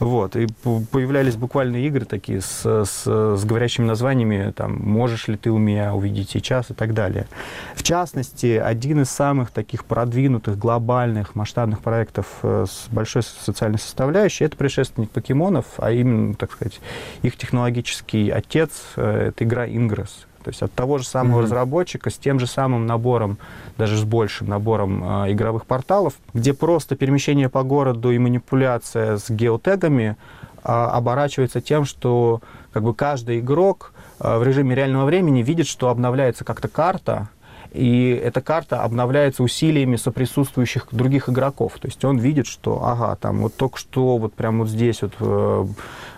Вот. 0.00 0.34
И 0.36 0.48
появлялись 0.90 1.36
буквально 1.36 1.76
игры 1.76 2.04
такие 2.04 2.40
с, 2.40 2.64
с, 2.64 3.04
с 3.04 3.44
говорящими 3.44 3.86
названиями, 3.86 4.52
там, 4.56 4.76
«Можешь 4.76 5.28
ли 5.28 5.36
ты 5.36 5.50
у 5.50 5.58
меня 5.58 5.94
увидеть 5.94 6.30
сейчас?» 6.30 6.70
и 6.70 6.74
так 6.74 6.94
далее. 6.94 7.26
В 7.74 7.82
частности, 7.82 8.56
один 8.56 9.02
из 9.02 9.10
самых 9.10 9.50
таких 9.52 9.84
продвинутых, 9.84 10.58
глобальных, 10.58 11.34
масштабных 11.34 11.80
проектов 11.80 12.26
э, 12.42 12.66
с 12.68 12.88
большой 12.90 13.22
социальной 13.22 13.78
составляющей– 13.78 14.44
это 14.46 14.56
предшественник 14.56 15.10
покемонов, 15.10 15.66
а 15.76 15.92
именно, 15.92 16.34
так 16.34 16.52
сказать, 16.52 16.80
их 17.22 17.36
технологический 17.36 18.30
отец 18.30 18.70
э,– 18.96 19.28
это 19.28 19.44
игра 19.44 19.68
Ingress 19.68 20.10
то 20.42 20.48
есть 20.48 20.62
от 20.62 20.72
того 20.72 20.98
же 20.98 21.04
самого 21.04 21.40
mm-hmm. 21.40 21.44
разработчика 21.44 22.10
с 22.10 22.16
тем 22.16 22.38
же 22.38 22.46
самым 22.46 22.86
набором, 22.86 23.38
даже 23.76 23.96
с 23.96 24.04
большим 24.04 24.48
набором 24.48 25.24
э, 25.24 25.32
игровых 25.32 25.66
порталов, 25.66 26.14
где 26.32 26.54
просто 26.54 26.96
перемещение 26.96 27.48
по 27.48 27.62
городу 27.62 28.10
и 28.10 28.18
манипуляция 28.18 29.18
с 29.18 29.30
геотегами 29.30 30.16
э, 30.64 30.68
оборачивается 30.70 31.60
тем, 31.60 31.84
что 31.84 32.40
как 32.72 32.82
бы 32.82 32.94
каждый 32.94 33.40
игрок 33.40 33.92
э, 34.18 34.38
в 34.38 34.42
режиме 34.42 34.74
реального 34.74 35.04
времени 35.04 35.42
видит, 35.42 35.66
что 35.66 35.88
обновляется 35.88 36.44
как-то 36.44 36.68
карта, 36.68 37.28
и 37.72 38.10
эта 38.10 38.40
карта 38.40 38.82
обновляется 38.82 39.42
усилиями 39.42 39.96
соприсутствующих 39.96 40.88
других 40.90 41.28
игроков. 41.28 41.74
То 41.80 41.86
есть 41.86 42.04
он 42.04 42.18
видит, 42.18 42.46
что, 42.46 42.84
ага, 42.84 43.16
там 43.16 43.42
вот 43.42 43.54
только 43.54 43.78
что 43.78 44.16
вот 44.18 44.34
прямо 44.34 44.60
вот 44.60 44.68
здесь 44.68 45.02
вот 45.02 45.12
э, 45.20 45.66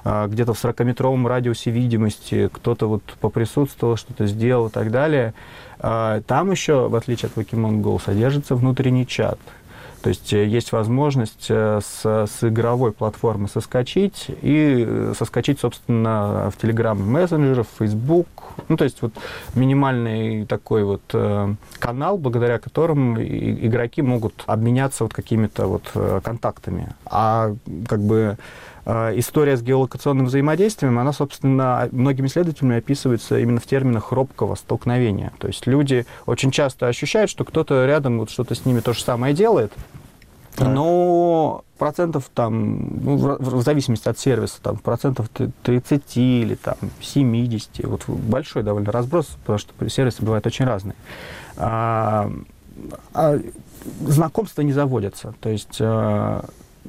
э, 0.04 0.26
где-то 0.28 0.54
в 0.54 0.64
40-метровом 0.64 1.26
радиусе 1.26 1.70
видимости 1.70 2.48
кто-то 2.52 2.88
вот 2.88 3.02
поприсутствовал, 3.20 3.96
что-то 3.96 4.26
сделал 4.26 4.68
и 4.68 4.70
так 4.70 4.90
далее. 4.90 5.34
Э, 5.78 6.22
там 6.26 6.50
еще, 6.50 6.88
в 6.88 6.94
отличие 6.94 7.28
от 7.28 7.36
Pokemon 7.36 7.82
Go, 7.82 8.00
содержится 8.02 8.54
внутренний 8.54 9.06
чат. 9.06 9.38
То 10.02 10.08
есть 10.08 10.32
э, 10.32 10.46
есть 10.46 10.72
возможность 10.72 11.46
э, 11.48 11.80
с, 11.82 12.04
с 12.04 12.42
игровой 12.42 12.92
платформы 12.92 13.48
соскочить 13.48 14.26
и 14.42 14.84
э, 14.86 15.14
соскочить, 15.16 15.60
собственно, 15.60 16.50
в 16.50 16.62
Telegram 16.62 16.96
мессенджеров, 16.96 17.68
Facebook. 17.78 18.26
Ну, 18.68 18.76
то 18.76 18.84
есть 18.84 19.00
вот 19.00 19.14
минимальный 19.54 20.44
такой 20.44 20.84
вот 20.84 21.02
канал, 21.78 22.18
благодаря 22.18 22.58
которому 22.58 23.22
игроки 23.22 24.02
могут 24.02 24.44
обменяться 24.46 25.04
вот 25.04 25.14
какими-то 25.14 25.66
вот 25.66 25.90
контактами. 26.22 26.88
А 27.06 27.54
как 27.88 28.00
бы 28.00 28.36
история 28.84 29.56
с 29.56 29.62
геолокационным 29.62 30.26
взаимодействием, 30.26 30.98
она, 30.98 31.12
собственно, 31.12 31.88
многими 31.92 32.26
исследователями 32.26 32.78
описывается 32.78 33.38
именно 33.38 33.60
в 33.60 33.66
терминах 33.66 34.12
робкого 34.12 34.56
столкновения. 34.56 35.32
То 35.38 35.46
есть 35.46 35.66
люди 35.66 36.06
очень 36.26 36.50
часто 36.50 36.88
ощущают, 36.88 37.30
что 37.30 37.44
кто-то 37.44 37.86
рядом 37.86 38.18
вот 38.18 38.30
что-то 38.30 38.54
с 38.54 38.64
ними 38.64 38.80
то 38.80 38.92
же 38.92 39.02
самое 39.02 39.34
делает, 39.34 39.72
так. 40.56 40.68
но 40.68 41.64
процентов 41.78 42.30
там, 42.34 43.02
ну, 43.02 43.16
в, 43.16 43.58
в 43.58 43.62
зависимости 43.62 44.08
от 44.08 44.18
сервиса, 44.18 44.60
там, 44.62 44.76
процентов 44.76 45.28
30 45.62 46.16
или 46.16 46.54
там 46.54 46.76
70, 47.00 47.84
вот 47.84 48.08
большой 48.08 48.62
довольно 48.62 48.92
разброс, 48.92 49.26
потому 49.42 49.58
что 49.58 49.88
сервисы 49.88 50.22
бывают 50.22 50.46
очень 50.46 50.64
разные. 50.64 50.96
А, 51.56 52.30
а 53.14 53.38
знакомства 54.00 54.62
не 54.62 54.72
заводятся. 54.72 55.34
То 55.40 55.48
есть 55.48 55.78
а, 55.80 56.44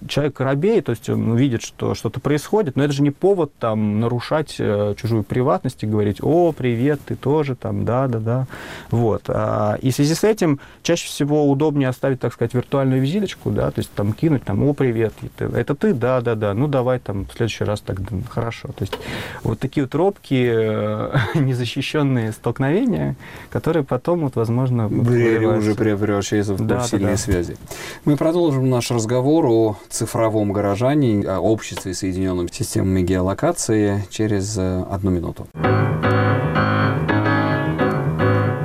человек 0.08 0.40
робеет, 0.40 0.86
то 0.86 0.92
есть 0.92 1.10
он 1.10 1.36
видит, 1.36 1.62
что 1.62 1.96
что-то 1.96 2.20
происходит, 2.20 2.76
но 2.76 2.84
это 2.84 2.94
же 2.94 3.02
не 3.02 3.12
повод 3.12 3.52
там 3.60 4.00
нарушать 4.00 4.56
э, 4.60 4.96
чужую 5.00 5.24
приватность 5.24 5.84
и 5.84 5.88
говорить, 5.88 6.18
о, 6.22 6.52
привет, 6.52 7.00
ты 7.06 7.16
тоже 7.16 7.56
там, 7.56 7.86
да-да-да. 7.86 8.48
Вот. 8.92 9.24
А, 9.28 9.78
и 9.82 9.92
в 9.92 9.96
связи 9.96 10.14
с 10.14 10.24
этим 10.24 10.60
чаще 10.82 11.08
всего 11.08 11.50
удобнее 11.50 11.90
оставить, 11.90 12.20
так 12.20 12.34
сказать, 12.34 12.54
виртуальную 12.54 13.02
визиточку, 13.02 13.52
да, 13.52 13.72
то 13.72 13.80
есть 13.80 13.92
там 13.92 14.14
кинуть, 14.14 14.44
там, 14.44 14.64
о, 14.64 14.74
привет, 14.74 15.14
это 15.38 15.76
ты, 15.76 15.94
да-да-да, 15.94 16.54
ну 16.54 16.68
давай 16.68 17.00
там 17.00 17.26
в 17.26 17.34
следующий 17.34 17.64
раз 17.64 17.82
так, 17.82 17.98
хорошо. 18.30 18.70
То 18.70 18.82
есть 18.84 18.98
вот 19.44 19.60
такие 19.60 19.86
вот 19.86 19.96
робкие, 19.96 20.54
э, 20.56 21.16
незащищенные 21.36 22.32
столкновения, 22.32 23.16
которые 23.50 23.84
потом, 23.84 24.22
вот, 24.22 24.36
возможно, 24.36 24.88
уже 24.88 25.76
превращаются 25.76 26.54
в 26.54 26.66
да, 26.66 26.82
сильные 26.82 27.08
да, 27.08 27.12
да. 27.12 27.18
связи. 27.18 27.58
Мы 28.06 28.18
продолжим 28.18 28.70
наш 28.70 28.92
разговор 28.92 29.46
о 29.48 29.78
цифровом 29.90 30.52
горожании, 30.52 31.26
о 31.26 31.40
обществе, 31.40 31.94
соединенном 31.94 32.52
системами 32.52 33.02
геолокации 33.02 34.06
через 34.10 34.58
э, 34.58 34.84
одну 34.90 35.12
минуту. 35.12 35.48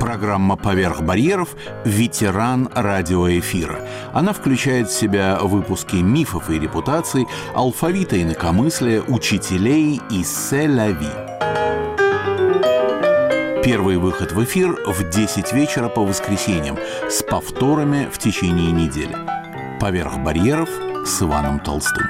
Программа 0.01 0.57
«Поверх 0.57 1.03
барьеров»– 1.03 1.55
ветеран 1.85 2.69
радиоэфира. 2.75 3.87
Она 4.13 4.33
включает 4.33 4.89
в 4.89 4.99
себя 4.99 5.39
выпуски 5.41 5.97
мифов 5.97 6.51
и 6.51 6.59
репутаций, 6.59 7.27
алфавита 7.55 8.21
инакомыслия, 8.21 9.03
учителей 9.03 10.01
и 10.11 10.25
селяви. 10.25 11.29
Первый 13.63 13.99
выход 13.99 14.33
в 14.33 14.43
эфир 14.43 14.79
в 14.87 15.11
10 15.11 15.53
вечера 15.53 15.89
по 15.89 16.05
воскресеньям 16.05 16.79
с 17.09 17.23
повторами 17.23 18.09
в 18.11 18.19
течение 18.19 18.73
недели. 18.73 19.15
«Поверх 19.79 20.19
барьеров» 20.19 20.71
с 21.09 21.23
Иваном 21.23 21.59
Толстым. 21.61 22.07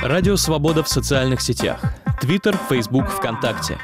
Радио 0.00 0.36
«Свобода» 0.36 0.84
в 0.84 0.88
социальных 0.88 1.40
сетях. 1.40 1.80
Твиттер, 2.20 2.56
Фейсбук, 2.68 3.08
ВКонтакте. 3.08 3.78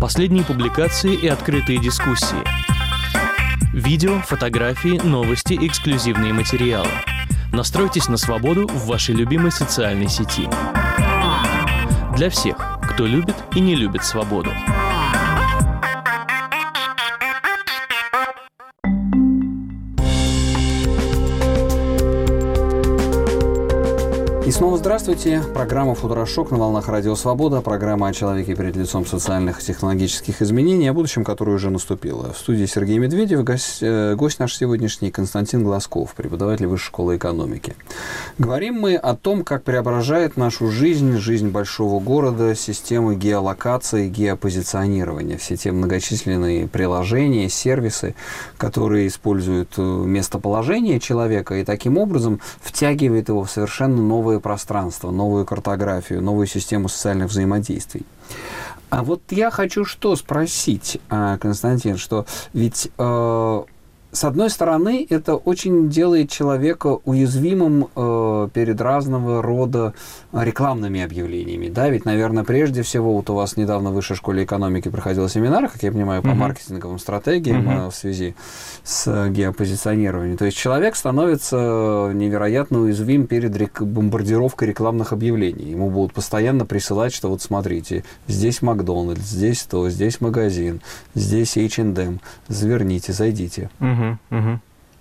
Последние 0.00 0.44
публикации 0.44 1.14
и 1.14 1.26
открытые 1.26 1.80
дискуссии. 1.80 2.36
Видео, 3.72 4.20
фотографии, 4.20 5.00
новости, 5.02 5.58
эксклюзивные 5.60 6.32
материалы. 6.32 6.90
Настройтесь 7.52 8.08
на 8.08 8.16
свободу 8.16 8.68
в 8.68 8.86
вашей 8.86 9.16
любимой 9.16 9.50
социальной 9.50 10.08
сети. 10.08 10.48
Для 12.16 12.30
всех, 12.30 12.75
кто 12.96 13.04
любит 13.04 13.36
и 13.54 13.60
не 13.60 13.74
любит 13.74 14.04
свободу. 14.04 14.50
И 24.46 24.52
снова 24.52 24.78
здравствуйте. 24.78 25.42
Программа 25.54 25.96
«Футурошок» 25.96 26.52
на 26.52 26.56
волнах 26.56 26.86
Радио 26.88 27.16
Свобода. 27.16 27.60
Программа 27.62 28.06
о 28.06 28.12
человеке 28.12 28.54
перед 28.54 28.76
лицом 28.76 29.04
социальных 29.04 29.60
и 29.60 29.64
технологических 29.64 30.40
изменений, 30.40 30.86
о 30.86 30.92
будущем, 30.92 31.24
которое 31.24 31.50
уже 31.50 31.68
наступило. 31.68 32.32
В 32.32 32.38
студии 32.38 32.64
Сергей 32.66 32.98
Медведев, 32.98 33.42
гость, 33.42 33.78
э, 33.80 34.14
гость 34.14 34.38
наш 34.38 34.54
сегодняшний 34.54 35.10
Константин 35.10 35.64
Глазков, 35.64 36.14
преподаватель 36.14 36.68
Высшей 36.68 36.86
школы 36.86 37.16
экономики. 37.16 37.74
Говорим 38.38 38.74
мы 38.74 38.94
о 38.94 39.16
том, 39.16 39.42
как 39.42 39.64
преображает 39.64 40.36
нашу 40.36 40.70
жизнь, 40.70 41.16
жизнь 41.16 41.48
большого 41.48 41.98
города, 41.98 42.54
системы 42.54 43.16
геолокации, 43.16 44.08
геопозиционирования. 44.08 45.38
Все 45.38 45.56
те 45.56 45.72
многочисленные 45.72 46.68
приложения, 46.68 47.48
сервисы, 47.48 48.14
которые 48.58 49.08
используют 49.08 49.70
э, 49.76 49.82
местоположение 49.82 51.00
человека 51.00 51.56
и 51.56 51.64
таким 51.64 51.98
образом 51.98 52.40
втягивает 52.60 53.28
его 53.28 53.42
в 53.42 53.50
совершенно 53.50 54.00
новые 54.00 54.35
новое 54.36 54.40
пространство, 54.40 55.10
новую 55.10 55.44
картографию, 55.44 56.22
новую 56.22 56.46
систему 56.46 56.88
социальных 56.88 57.28
взаимодействий. 57.30 58.04
А 58.90 59.02
вот 59.02 59.20
я 59.30 59.50
хочу 59.50 59.84
что 59.84 60.16
спросить, 60.16 61.00
а, 61.08 61.38
Константин, 61.38 61.96
что 61.96 62.24
ведь 62.52 62.88
э, 62.98 63.62
с 64.16 64.24
одной 64.24 64.48
стороны, 64.48 65.06
это 65.10 65.36
очень 65.36 65.90
делает 65.90 66.30
человека 66.30 66.98
уязвимым 67.04 67.88
э, 67.94 68.48
перед 68.54 68.80
разного 68.80 69.42
рода 69.42 69.92
рекламными 70.32 71.02
объявлениями. 71.02 71.68
Да, 71.68 71.90
ведь, 71.90 72.06
наверное, 72.06 72.42
прежде 72.42 72.80
всего, 72.80 73.12
вот 73.12 73.28
у 73.28 73.34
вас 73.34 73.58
недавно 73.58 73.90
в 73.90 73.94
Высшей 73.94 74.16
школе 74.16 74.44
экономики 74.44 74.88
проходил 74.88 75.28
семинар, 75.28 75.68
как 75.68 75.82
я 75.82 75.92
понимаю, 75.92 76.22
по 76.22 76.28
uh-huh. 76.28 76.34
маркетинговым 76.34 76.98
стратегиям 76.98 77.68
э, 77.68 77.90
в 77.90 77.94
связи 77.94 78.34
с 78.84 79.28
геопозиционированием. 79.28 80.38
То 80.38 80.46
есть 80.46 80.56
человек 80.56 80.96
становится 80.96 82.10
невероятно 82.14 82.80
уязвим 82.80 83.26
перед 83.26 83.54
рек- 83.54 83.82
бомбардировкой 83.82 84.68
рекламных 84.68 85.12
объявлений. 85.12 85.72
Ему 85.72 85.90
будут 85.90 86.14
постоянно 86.14 86.64
присылать, 86.64 87.12
что 87.12 87.28
вот 87.28 87.42
смотрите, 87.42 88.02
здесь 88.28 88.62
Макдональдс, 88.62 89.26
здесь 89.26 89.64
то, 89.64 89.90
здесь 89.90 90.22
магазин, 90.22 90.80
здесь 91.14 91.58
H&M, 91.58 92.20
заверните, 92.48 93.12
зайдите. 93.12 93.68
Uh-huh. 93.78 94.05
Угу, 94.30 94.60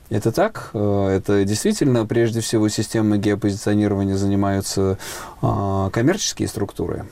Это 0.09 0.31
так? 0.31 0.69
Э, 0.73 1.07
это 1.07 1.45
действительно, 1.45 2.05
прежде 2.05 2.41
всего, 2.41 2.69
системой 2.69 3.19
геопозиционирования 3.19 4.15
занимаются 4.15 4.97
а, 5.41 5.89
коммерческие 5.89 6.47
структуры? 6.47 7.05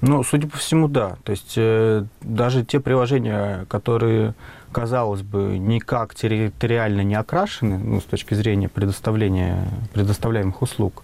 Ну, 0.00 0.22
судя 0.22 0.46
по 0.46 0.56
всему, 0.58 0.86
да. 0.86 1.16
То 1.24 1.32
есть 1.32 1.54
э, 1.56 2.04
даже 2.20 2.64
те 2.64 2.78
приложения, 2.78 3.66
которые, 3.68 4.34
казалось 4.70 5.22
бы, 5.22 5.58
никак 5.58 6.14
территориально 6.14 7.00
не 7.00 7.16
окрашены, 7.16 7.78
ну, 7.78 8.00
с 8.00 8.04
точки 8.04 8.34
зрения 8.34 8.68
предоставления 8.68 9.68
предоставляемых 9.92 10.62
услуг, 10.62 11.02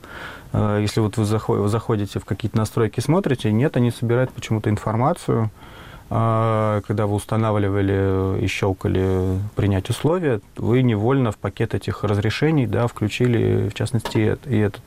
э, 0.52 0.78
если 0.80 1.00
вот 1.00 1.16
вы 1.16 1.68
заходите 1.68 2.20
в 2.20 2.24
какие-то 2.24 2.56
настройки, 2.56 3.00
смотрите, 3.00 3.50
нет, 3.50 3.76
они 3.76 3.90
собирают 3.90 4.30
почему-то 4.30 4.70
информацию, 4.70 5.50
когда 6.08 7.06
вы 7.06 7.14
устанавливали 7.14 8.40
и 8.42 8.46
щелкали 8.46 9.38
принять 9.56 9.88
условия, 9.90 10.40
вы 10.56 10.82
невольно 10.82 11.32
в 11.32 11.38
пакет 11.38 11.74
этих 11.74 12.04
разрешений 12.04 12.66
да, 12.66 12.86
включили, 12.86 13.68
в 13.68 13.74
частности, 13.74 14.36
и 14.44 14.56
этот. 14.56 14.82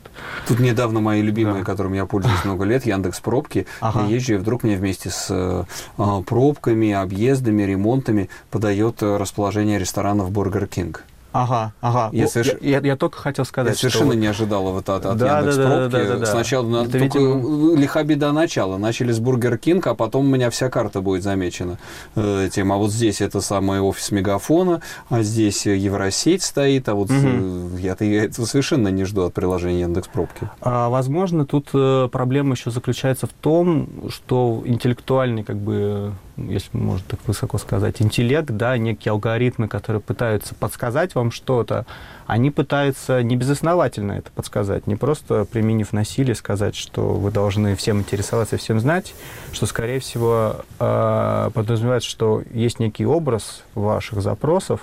Тут 0.47 0.59
недавно 0.59 0.99
мои 0.99 1.21
любимые, 1.21 1.59
да. 1.59 1.63
которым 1.63 1.93
я 1.93 2.05
пользуюсь 2.05 2.43
много 2.45 2.65
лет, 2.65 2.85
Яндекс 2.85 3.19
Пробки. 3.19 3.65
Ага. 3.81 4.01
Я 4.03 4.15
езжу, 4.15 4.35
и 4.35 4.37
вдруг 4.37 4.63
мне 4.63 4.77
вместе 4.77 5.09
с 5.09 5.27
а, 5.29 6.21
пробками, 6.21 6.91
объездами, 6.91 7.63
ремонтами 7.63 8.29
подает 8.51 9.01
расположение 9.01 9.79
ресторанов 9.79 10.31
Бургер 10.31 10.67
Кинг. 10.67 11.03
Ага, 11.31 11.73
ага. 11.81 12.09
Я, 12.13 12.27
соверш... 12.27 12.55
я, 12.61 12.79
я, 12.79 12.87
я 12.87 12.95
только 12.95 13.17
хотел 13.17 13.45
сказать, 13.45 13.73
я 13.73 13.77
совершенно 13.77 14.11
что... 14.11 14.19
не 14.19 14.27
ожидал 14.27 14.63
вот 14.71 14.89
от, 14.89 15.05
от 15.05 15.17
да, 15.17 15.39
Яндекс 15.39 15.57
да, 15.57 15.65
Пробки. 15.65 15.91
Да, 15.91 16.05
да, 16.05 16.17
да, 16.17 16.25
Сначала 16.25 16.71
да. 16.71 16.91
только 16.91 16.97
видимо... 16.97 17.77
лиха 17.77 18.03
беда 18.03 18.31
начала. 18.31 18.77
Начали 18.77 19.11
с 19.11 19.19
Бургер 19.19 19.57
Кинг, 19.57 19.87
а 19.87 19.95
потом 19.95 20.25
у 20.25 20.29
меня 20.29 20.49
вся 20.49 20.69
карта 20.69 21.01
будет 21.01 21.23
замечена 21.23 21.77
э. 22.15 22.49
А 22.57 22.75
вот 22.77 22.91
здесь 22.91 23.21
это 23.21 23.41
самый 23.41 23.81
офис 23.81 24.11
Мегафона, 24.11 24.81
а 25.09 25.21
здесь 25.21 25.65
Евросеть 25.65 26.43
стоит, 26.43 26.89
а 26.89 26.95
вот 26.95 27.09
угу. 27.11 27.77
я, 27.77 27.95
я 27.99 28.23
этого 28.25 28.45
совершенно 28.45 28.87
не 28.89 29.03
жду 29.03 29.23
от 29.23 29.33
приложения 29.33 29.81
Яндекс 29.81 30.07
Пробки. 30.07 30.49
А, 30.61 30.89
возможно, 30.89 31.45
тут 31.45 31.69
э, 31.73 32.09
проблема 32.11 32.53
еще 32.53 32.71
заключается 32.71 33.27
в 33.27 33.33
том, 33.33 34.09
что 34.09 34.63
интеллектуальный 34.65 35.43
как 35.43 35.57
бы 35.57 36.13
если 36.37 36.77
можно 36.77 37.05
так 37.07 37.19
высоко 37.25 37.57
сказать, 37.57 38.01
интеллект, 38.01 38.49
да, 38.49 38.77
некие 38.77 39.11
алгоритмы, 39.11 39.67
которые 39.67 40.01
пытаются 40.01 40.53
подсказать 40.55 41.15
вам 41.15 41.31
что-то, 41.31 41.85
они 42.27 42.51
пытаются 42.51 43.23
не 43.23 43.35
безосновательно 43.35 44.13
это 44.13 44.31
подсказать, 44.31 44.87
не 44.87 44.95
просто 44.95 45.45
применив 45.45 45.93
насилие 45.93 46.35
сказать, 46.35 46.75
что 46.75 47.13
вы 47.13 47.31
должны 47.31 47.75
всем 47.75 47.99
интересоваться, 47.99 48.57
всем 48.57 48.79
знать, 48.79 49.13
что, 49.51 49.65
скорее 49.65 49.99
всего, 49.99 50.57
э, 50.79 51.49
подразумевает, 51.53 52.03
что 52.03 52.43
есть 52.51 52.79
некий 52.79 53.05
образ 53.05 53.63
ваших 53.75 54.21
запросов, 54.21 54.81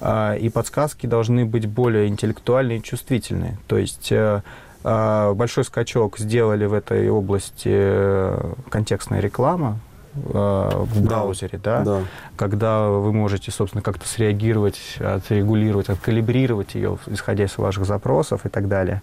э, 0.00 0.38
и 0.38 0.48
подсказки 0.48 1.06
должны 1.06 1.44
быть 1.44 1.66
более 1.66 2.08
интеллектуальные 2.08 2.78
и 2.78 2.82
чувствительные. 2.82 3.58
То 3.68 3.78
есть 3.78 4.10
э, 4.10 4.42
большой 4.82 5.64
скачок 5.64 6.18
сделали 6.18 6.64
в 6.64 6.72
этой 6.72 7.10
области 7.10 8.32
контекстная 8.70 9.20
реклама, 9.20 9.78
в 10.14 11.04
браузере, 11.04 11.58
да, 11.62 11.82
да, 11.82 12.00
когда 12.36 12.88
вы 12.88 13.12
можете, 13.12 13.50
собственно, 13.50 13.82
как-то 13.82 14.06
среагировать, 14.08 14.96
отрегулировать, 14.98 15.88
откалибрировать 15.88 16.74
ее, 16.74 16.98
исходя 17.06 17.44
из 17.44 17.56
ваших 17.58 17.84
запросов 17.84 18.46
и 18.46 18.48
так 18.48 18.68
далее. 18.68 19.02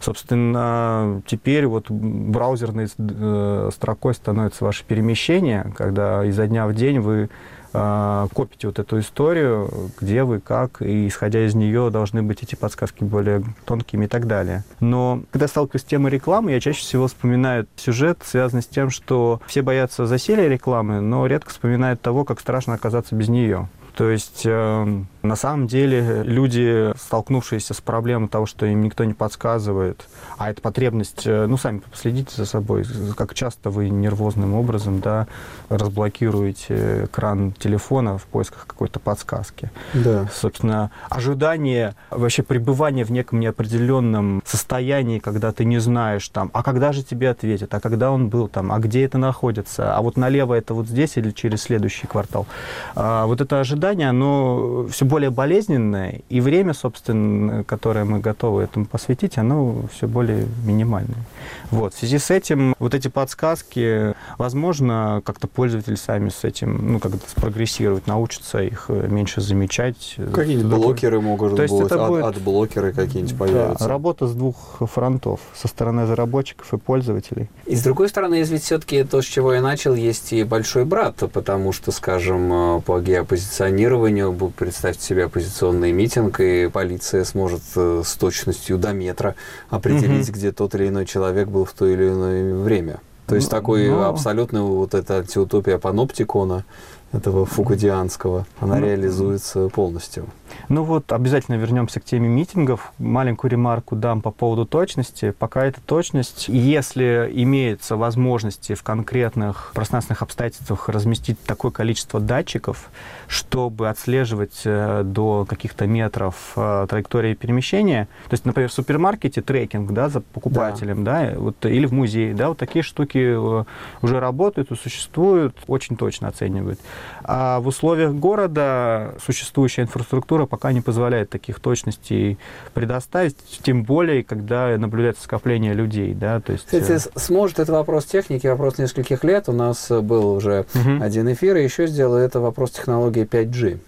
Собственно, 0.00 1.20
теперь 1.26 1.66
вот 1.66 1.90
браузерной 1.90 2.88
э, 2.98 3.70
строкой 3.72 4.14
становится 4.14 4.64
ваше 4.64 4.84
перемещение, 4.84 5.72
когда 5.76 6.24
изо 6.24 6.46
дня 6.46 6.66
в 6.66 6.74
день 6.74 7.00
вы 7.00 7.28
копите 7.72 8.66
вот 8.66 8.78
эту 8.78 9.00
историю, 9.00 9.90
где 10.00 10.24
вы, 10.24 10.40
как, 10.40 10.82
и 10.82 11.06
исходя 11.08 11.46
из 11.46 11.54
нее 11.54 11.90
должны 11.90 12.22
быть 12.22 12.42
эти 12.42 12.54
подсказки 12.54 13.04
более 13.04 13.44
тонкими 13.64 14.06
и 14.06 14.08
так 14.08 14.26
далее. 14.26 14.64
Но 14.80 15.22
когда 15.30 15.48
сталкиваюсь 15.48 15.82
с 15.82 15.84
темой 15.84 16.10
рекламы, 16.10 16.52
я 16.52 16.60
чаще 16.60 16.80
всего 16.80 17.06
вспоминаю 17.06 17.66
сюжет, 17.76 18.18
связанный 18.24 18.62
с 18.62 18.66
тем, 18.66 18.90
что 18.90 19.40
все 19.46 19.62
боятся 19.62 20.06
засилия 20.06 20.48
рекламы, 20.48 21.00
но 21.00 21.26
редко 21.26 21.50
вспоминают 21.50 22.00
того, 22.00 22.24
как 22.24 22.40
страшно 22.40 22.74
оказаться 22.74 23.14
без 23.14 23.28
нее. 23.28 23.68
То 23.94 24.08
есть 24.08 24.42
э, 24.44 25.02
на 25.22 25.36
самом 25.36 25.66
деле 25.66 26.22
люди, 26.22 26.92
столкнувшиеся 26.96 27.74
с 27.74 27.80
проблемой 27.80 28.28
того, 28.28 28.46
что 28.46 28.66
им 28.66 28.82
никто 28.82 29.04
не 29.04 29.14
подсказывает, 29.14 30.06
а 30.38 30.50
эта 30.50 30.60
потребность, 30.60 31.26
э, 31.26 31.46
ну 31.46 31.56
сами 31.56 31.78
последите 31.78 32.34
за 32.36 32.46
собой, 32.46 32.84
как 33.16 33.34
часто 33.34 33.70
вы 33.70 33.88
нервозным 33.88 34.54
образом 34.54 35.00
да, 35.00 35.26
разблокируете 35.68 37.04
экран 37.04 37.52
телефона 37.52 38.18
в 38.18 38.24
поисках 38.24 38.66
какой-то 38.66 39.00
подсказки. 39.00 39.70
Да. 39.94 40.28
Собственно, 40.32 40.90
ожидание, 41.08 41.94
вообще 42.10 42.42
пребывание 42.42 43.04
в 43.04 43.10
неком 43.10 43.40
неопределенном 43.40 44.42
состоянии, 44.44 45.18
когда 45.18 45.52
ты 45.52 45.64
не 45.64 45.78
знаешь 45.78 46.28
там, 46.28 46.50
а 46.52 46.62
когда 46.62 46.92
же 46.92 47.02
тебе 47.02 47.30
ответят, 47.30 47.74
а 47.74 47.80
когда 47.80 48.10
он 48.10 48.28
был 48.28 48.48
там, 48.48 48.72
а 48.72 48.78
где 48.78 49.04
это 49.04 49.18
находится, 49.18 49.96
а 49.96 50.00
вот 50.02 50.16
налево 50.16 50.54
это 50.54 50.74
вот 50.74 50.86
здесь 50.86 51.16
или 51.16 51.30
через 51.30 51.62
следующий 51.62 52.06
квартал. 52.06 52.46
А, 52.94 53.26
вот 53.26 53.40
это 53.40 53.60
ожидание 53.60 53.80
ожидание, 53.80 54.08
оно 54.08 54.86
все 54.90 55.04
более 55.10 55.30
болезненное, 55.30 56.20
и 56.28 56.40
время, 56.40 56.72
собственно, 56.72 57.64
которое 57.64 58.04
мы 58.04 58.20
готовы 58.20 58.62
этому 58.62 58.86
посвятить, 58.86 59.38
оно 59.38 59.82
все 59.92 60.06
более 60.06 60.46
минимальное. 60.64 61.24
Вот. 61.70 61.94
В 61.94 61.98
связи 61.98 62.18
с 62.18 62.30
этим 62.30 62.74
вот 62.78 62.94
эти 62.94 63.08
подсказки, 63.08 64.14
возможно, 64.38 65.22
как-то 65.24 65.46
пользователи 65.48 65.94
сами 65.94 66.28
с 66.28 66.44
этим, 66.44 66.92
ну, 66.92 66.98
как-то 66.98 67.18
спрогрессировать, 67.28 68.06
научатся 68.06 68.58
их 68.62 68.86
э, 68.88 69.08
меньше 69.08 69.40
замечать. 69.40 70.16
Какие-нибудь 70.32 70.70
блокеры 70.78 71.20
могут 71.20 71.56
То 71.56 71.62
есть 71.62 71.74
быть, 71.74 71.86
это 71.86 72.06
будет- 72.06 72.24
от 72.24 72.38
блокеры 72.40 72.92
какие-нибудь 72.92 73.32
Да, 73.36 73.44
появятся. 73.44 73.88
работа 73.88 74.26
с 74.26 74.34
двух 74.34 74.78
фронтов, 74.80 75.40
со 75.54 75.68
стороны 75.68 76.02
разработчиков 76.02 76.72
и 76.74 76.78
пользователей. 76.78 77.48
И 77.66 77.76
с 77.76 77.82
другой 77.82 78.08
стороны, 78.08 78.34
есть 78.34 78.50
ведь 78.50 78.62
все-таки 78.62 79.04
то, 79.04 79.22
с 79.22 79.24
чего 79.24 79.52
я 79.54 79.60
начал, 79.62 79.94
есть 79.94 80.32
и 80.32 80.44
большой 80.44 80.84
брат, 80.84 81.16
потому 81.32 81.72
что, 81.72 81.92
скажем, 81.92 82.52
э, 82.52 82.80
по 82.82 83.00
геопозиционированию, 83.00 84.32
представьте 84.56 85.04
себе 85.04 85.24
оппозиционный 85.24 85.92
митинг, 85.92 86.40
и 86.40 86.68
полиция 86.68 87.24
сможет 87.24 87.62
э, 87.76 88.02
с 88.04 88.14
точностью 88.14 88.78
до 88.78 88.92
метра 88.92 89.34
определить, 89.68 90.28
Мгм. 90.28 90.34
где 90.38 90.52
тот 90.52 90.74
или 90.74 90.88
иной 90.88 91.06
человек 91.06 91.39
был 91.48 91.64
в 91.64 91.72
то 91.72 91.86
или 91.86 92.08
иное 92.08 92.54
время. 92.54 93.00
То 93.26 93.34
есть 93.36 93.50
Ну, 93.52 93.56
такой 93.56 93.88
но- 93.88 94.08
абсолютно 94.08 94.64
вот 94.64 94.94
эта 94.94 95.18
антиутопия 95.18 95.78
паноптикона, 95.78 96.64
этого 97.12 97.44
фукудианского, 97.46 98.46
она 98.60 98.76
Ну, 98.76 98.86
реализуется 98.86 99.68
полностью. 99.68 100.26
Ну 100.68 100.84
вот, 100.84 101.12
обязательно 101.12 101.56
вернемся 101.56 102.00
к 102.00 102.04
теме 102.04 102.28
митингов. 102.28 102.92
Маленькую 102.98 103.50
ремарку 103.50 103.96
дам 103.96 104.22
по 104.22 104.30
поводу 104.30 104.66
точности. 104.66 105.32
Пока 105.38 105.64
эта 105.64 105.80
точность, 105.80 106.48
если 106.48 107.30
имеется 107.32 107.96
возможности 107.96 108.74
в 108.74 108.82
конкретных 108.82 109.72
пространственных 109.74 110.22
обстоятельствах 110.22 110.88
разместить 110.88 111.40
такое 111.44 111.70
количество 111.70 112.20
датчиков, 112.20 112.90
чтобы 113.26 113.88
отслеживать 113.88 114.62
э, 114.64 115.02
до 115.04 115.44
каких-то 115.48 115.86
метров 115.86 116.52
э, 116.56 116.86
траектории 116.88 117.34
перемещения, 117.34 118.08
то 118.28 118.34
есть, 118.34 118.44
например, 118.44 118.70
в 118.70 118.72
супермаркете 118.72 119.42
трекинг 119.42 119.92
да, 119.92 120.08
за 120.08 120.20
покупателем, 120.20 121.04
да. 121.04 121.32
вот, 121.36 121.64
или 121.66 121.86
в 121.86 121.92
музее, 121.92 122.34
да, 122.34 122.48
вот 122.48 122.58
такие 122.58 122.82
штуки 122.82 123.18
э, 123.18 123.64
уже 124.02 124.20
работают 124.20 124.70
и 124.70 124.76
существуют, 124.76 125.56
очень 125.66 125.96
точно 125.96 126.28
оценивают. 126.28 126.80
А 127.24 127.60
в 127.60 127.66
условиях 127.66 128.12
города 128.12 129.14
существующая 129.24 129.82
инфраструктура 129.82 130.39
пока 130.46 130.72
не 130.72 130.80
позволяет 130.80 131.30
таких 131.30 131.60
точностей 131.60 132.38
предоставить, 132.74 133.36
тем 133.62 133.84
более, 133.84 134.24
когда 134.24 134.76
наблюдается 134.76 135.24
скопление 135.24 135.74
людей. 135.74 136.14
Да, 136.14 136.40
то 136.40 136.52
есть, 136.52 136.66
Кстати, 136.66 136.92
э, 136.92 136.98
сможет 137.18 137.58
это 137.58 137.72
вопрос 137.72 138.04
техники, 138.04 138.46
вопрос 138.46 138.78
нескольких 138.78 139.24
лет. 139.24 139.48
У 139.48 139.52
нас 139.52 139.88
был 139.90 140.32
уже 140.34 140.66
мгм. 140.74 141.02
один 141.02 141.32
эфир, 141.32 141.56
и 141.56 141.64
еще 141.64 141.86
сделал 141.86 142.16
это 142.16 142.40
вопрос 142.40 142.70
технологии 142.72 143.24
5G 143.24 143.78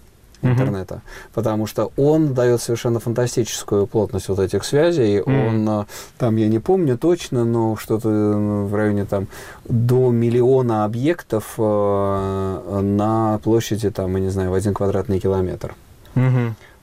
Мгм. 0.43 0.51
интернета, 0.51 1.01
потому 1.33 1.65
что 1.67 1.91
он 1.95 2.33
дает 2.33 2.61
совершенно 2.61 2.99
фантастическую 2.99 3.87
плотность 3.87 4.27
вот 4.27 4.39
этих 4.39 4.65
связей. 4.65 5.21
Мгм. 5.21 5.47
Он 5.47 5.69
э, 5.81 5.85
там, 6.17 6.35
я 6.35 6.47
не 6.49 6.59
помню 6.59 6.97
точно, 6.97 7.45
но 7.45 7.77
что-то 7.77 8.09
э, 8.09 8.63
в 8.65 8.75
районе 8.75 9.05
там 9.05 9.27
до 9.65 10.11
миллиона 10.11 10.83
объектов 10.83 11.53
э, 11.57 12.79
на 12.81 13.39
площади 13.43 13.89
там, 13.89 14.15
я 14.15 14.21
не 14.21 14.29
знаю, 14.29 14.51
в 14.51 14.53
один 14.53 14.73
квадратный 14.73 15.19
километр 15.19 15.75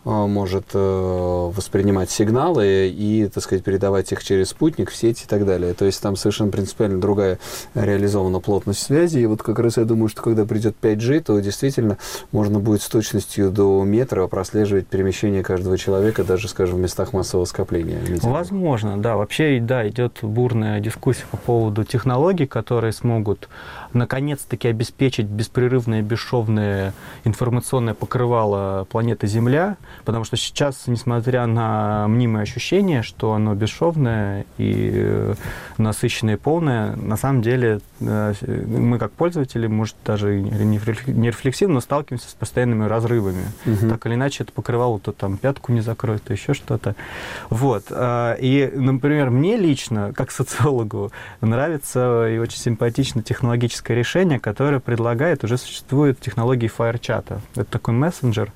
Э, 0.04 0.26
может 0.26 0.70
э, 0.72 0.78
воспринимать 0.78 2.10
сигналы 2.10 2.88
и, 2.88 3.28
так 3.32 3.42
сказать, 3.42 3.62
передавать 3.62 4.10
их 4.12 4.24
через 4.24 4.48
спутник 4.48 4.90
в 4.90 4.96
сеть 4.96 5.24
и 5.24 5.26
так 5.26 5.44
далее. 5.44 5.74
То 5.74 5.84
есть 5.84 6.00
там 6.00 6.16
совершенно 6.16 6.50
принципиально 6.50 7.00
другая 7.00 7.38
реализована 7.74 8.40
плотность 8.40 8.80
связи. 8.80 9.18
И 9.18 9.26
вот 9.26 9.42
как 9.42 9.58
раз 9.58 9.76
я 9.76 9.84
думаю, 9.84 10.08
что 10.08 10.22
когда 10.22 10.46
придет 10.46 10.74
5G, 10.80 11.20
то 11.20 11.38
действительно 11.40 11.98
можно 12.32 12.60
будет 12.60 12.80
с 12.80 12.88
точностью 12.88 13.50
до 13.50 13.84
метра 13.84 14.26
прослеживать 14.26 14.86
перемещение 14.86 15.42
каждого 15.42 15.76
человека, 15.76 16.24
даже, 16.24 16.48
скажем, 16.48 16.78
в 16.78 16.80
местах 16.80 17.12
массового 17.12 17.44
скопления. 17.44 18.00
Возможно, 18.22 18.96
да. 18.96 19.16
Вообще, 19.16 19.60
да, 19.60 19.86
идет 19.86 20.20
бурная 20.22 20.80
дискуссия 20.80 21.26
по 21.30 21.36
поводу 21.36 21.84
технологий, 21.84 22.46
которые 22.46 22.92
смогут 22.92 23.50
наконец-таки 23.92 24.68
обеспечить 24.68 25.26
беспрерывное, 25.26 26.02
бесшовное 26.02 26.92
информационное 27.24 27.94
покрывало 27.94 28.84
планеты 28.90 29.26
Земля, 29.26 29.76
потому 30.04 30.24
что 30.24 30.36
сейчас, 30.36 30.86
несмотря 30.86 31.46
на 31.46 32.06
мнимое 32.08 32.42
ощущение, 32.42 33.02
что 33.02 33.34
оно 33.34 33.54
бесшовное 33.54 34.46
и 34.58 34.90
э, 34.94 35.34
насыщенное 35.78 36.34
и 36.34 36.38
полное, 36.38 36.96
на 36.96 37.16
самом 37.16 37.42
деле 37.42 37.80
э, 38.00 38.34
мы 38.66 38.98
как 38.98 39.12
пользователи, 39.12 39.66
может, 39.66 39.96
даже 40.04 40.40
не 40.40 40.78
рефлек- 40.78 41.10
не 41.10 41.28
рефлексивно, 41.28 41.74
но 41.74 41.80
сталкиваемся 41.80 42.28
с 42.28 42.34
постоянными 42.34 42.84
разрывами. 42.84 43.44
Мгм. 43.64 43.90
Так 43.90 44.06
или 44.06 44.14
иначе, 44.14 44.44
это 44.44 44.52
покрывало 44.52 44.98
то 45.00 45.12
там 45.12 45.36
пятку 45.36 45.72
не 45.72 45.80
закроет, 45.80 46.22
то 46.22 46.32
еще 46.32 46.54
что-то. 46.54 46.94
Вот. 47.48 47.84
а, 47.90 48.34
И, 48.34 48.70
например, 48.74 49.30
мне 49.30 49.56
лично, 49.56 50.12
как 50.14 50.30
социологу, 50.40 51.12
нравится 51.40 52.28
и 52.28 52.38
очень 52.38 52.58
симпатично 52.58 53.22
технологическое 53.80 53.96
решение, 53.96 54.38
которое 54.38 54.80
предлагает, 54.80 55.44
уже 55.44 55.56
существует 55.56 56.20
технологии 56.20 56.70
FireChat. 56.70 57.40
Это 57.56 57.64
такой 57.64 57.94
мессенджер, 57.94 58.52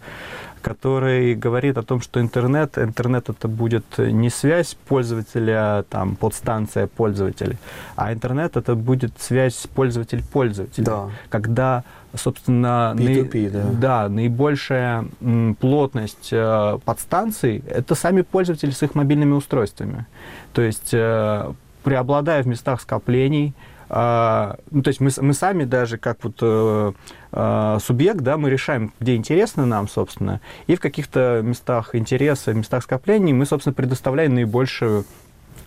который 0.63 1.35
говорит 1.35 1.79
о 1.79 1.83
том, 1.83 2.01
что 2.01 2.21
интернет, 2.21 2.79
интернет 2.79 3.29
это 3.29 3.49
будет 3.49 3.85
не 3.99 4.31
связь 4.31 4.77
пользователя, 4.89 5.85
там, 5.91 6.17
подстанция 6.17 6.87
пользователя, 6.87 7.57
а 7.97 8.13
интернет 8.13 8.57
это 8.57 8.75
будет 8.75 9.13
связь 9.19 9.67
пользователь-пользователь. 9.75 10.85
Да. 10.85 11.11
Когда, 11.29 11.85
собственно, 12.15 12.95
P2P, 12.97 13.51
да. 13.51 13.63
да, 13.81 14.09
наибольшая 14.09 15.05
м, 15.21 15.55
плотность 15.55 16.33
э, 16.33 16.79
подстанций– 16.85 17.63
это 17.69 17.95
сами 17.95 18.23
пользователи 18.23 18.71
с 18.71 18.83
их 18.83 18.95
мобильными 18.95 19.33
устройствами. 19.35 20.07
То 20.53 20.63
есть, 20.63 20.95
э, 20.95 21.53
преобладая 21.83 22.43
в 22.43 22.47
местах 22.47 22.81
скоплений, 22.81 23.53
а, 23.97 24.57
ну, 24.73 24.83
то 24.83 24.89
есть 24.89 24.99
мы, 24.99 25.09
мы 25.21 25.35
сами 25.35 25.63
даже 25.63 25.99
как 25.99 26.25
вот 26.25 26.39
э, 26.41 26.93
э, 27.31 27.79
субъект, 27.81 28.23
да, 28.23 28.37
мы 28.37 28.51
решаем, 28.51 28.93
где 28.99 29.15
интересно 29.15 29.67
нам, 29.67 29.87
собственно, 29.87 30.41
и 30.67 30.75
в 30.75 30.81
каких-то 30.81 31.43
местах 31.45 31.95
интереса, 31.95 32.53
местах 32.55 32.83
скоплений 32.83 33.33
мы, 33.33 33.47
собственно, 33.47 33.73
предоставляем 33.73 34.35
наибольшую 34.35 35.05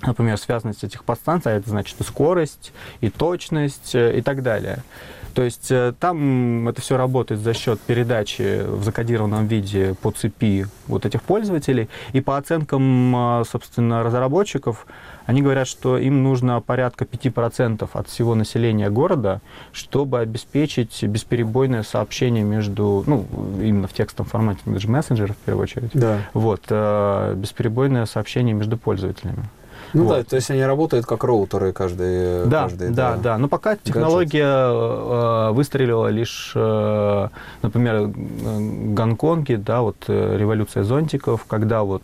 например, 0.01 0.37
связанность 0.37 0.83
этих 0.83 1.05
подстанций, 1.05 1.53
а 1.53 1.55
это 1.55 1.69
значит 1.69 1.99
и 2.01 2.03
скорость, 2.03 2.73
и 2.99 3.09
точность, 3.09 3.95
э, 3.95 4.17
и 4.17 4.21
так 4.21 4.43
далее. 4.43 4.83
То 5.33 5.43
есть 5.43 5.71
э, 5.71 5.93
там 5.97 6.67
это 6.67 6.81
все 6.81 6.97
работает 6.97 7.39
за 7.39 7.53
счет 7.53 7.79
передачи 7.79 8.63
в 8.65 8.83
закодированном 8.83 9.47
виде 9.47 9.95
по 10.01 10.11
цепи 10.11 10.65
вот 10.87 11.05
этих 11.05 11.21
пользователей. 11.21 11.89
И 12.11 12.21
по 12.21 12.37
оценкам, 12.37 13.15
э, 13.15 13.43
собственно, 13.49 14.03
разработчиков, 14.03 14.85
они 15.27 15.41
говорят, 15.41 15.67
что 15.67 15.97
им 15.97 16.23
нужно 16.23 16.59
порядка 16.61 17.05
5% 17.05 17.87
от 17.93 18.07
всего 18.07 18.33
населения 18.33 18.89
города, 18.89 19.41
чтобы 19.73 20.19
обеспечить 20.19 21.03
бесперебойное 21.03 21.83
сообщение 21.83 22.43
между, 22.43 23.03
ну, 23.05 23.25
именно 23.61 23.87
в 23.87 23.93
текстовом 23.93 24.29
формате, 24.29 24.61
это 24.65 24.79
же 24.79 24.89
мессенджеры 24.89 25.33
в 25.33 25.37
первую 25.45 25.63
очередь, 25.63 25.91
Да. 25.93 26.19
вот, 26.33 26.61
э, 26.69 27.33
бесперебойное 27.35 28.05
сообщение 28.05 28.53
между 28.55 28.77
пользователями. 28.77 29.43
Ну 29.93 30.03
Вот. 30.03 30.17
да, 30.17 30.23
то 30.23 30.35
есть 30.35 30.49
они 30.51 30.63
работают 30.63 31.05
как 31.05 31.23
роутеры 31.23 31.71
каждый. 31.71 32.45
Да, 32.45 32.63
каждый, 32.63 32.89
да, 32.89 33.15
да. 33.15 33.37
Но 33.37 33.47
пока 33.47 33.75
технология 33.75 34.43
э, 34.45 35.51
выстрелила 35.51 36.07
лишь, 36.07 36.51
э, 36.55 37.27
например, 37.61 38.07
в 38.07 38.93
Гонконге, 38.93 39.57
да, 39.57 39.81
вот 39.81 39.97
э, 40.07 40.37
революция 40.37 40.83
зонтиков, 40.83 41.45
когда 41.45 41.83
вот 41.83 42.03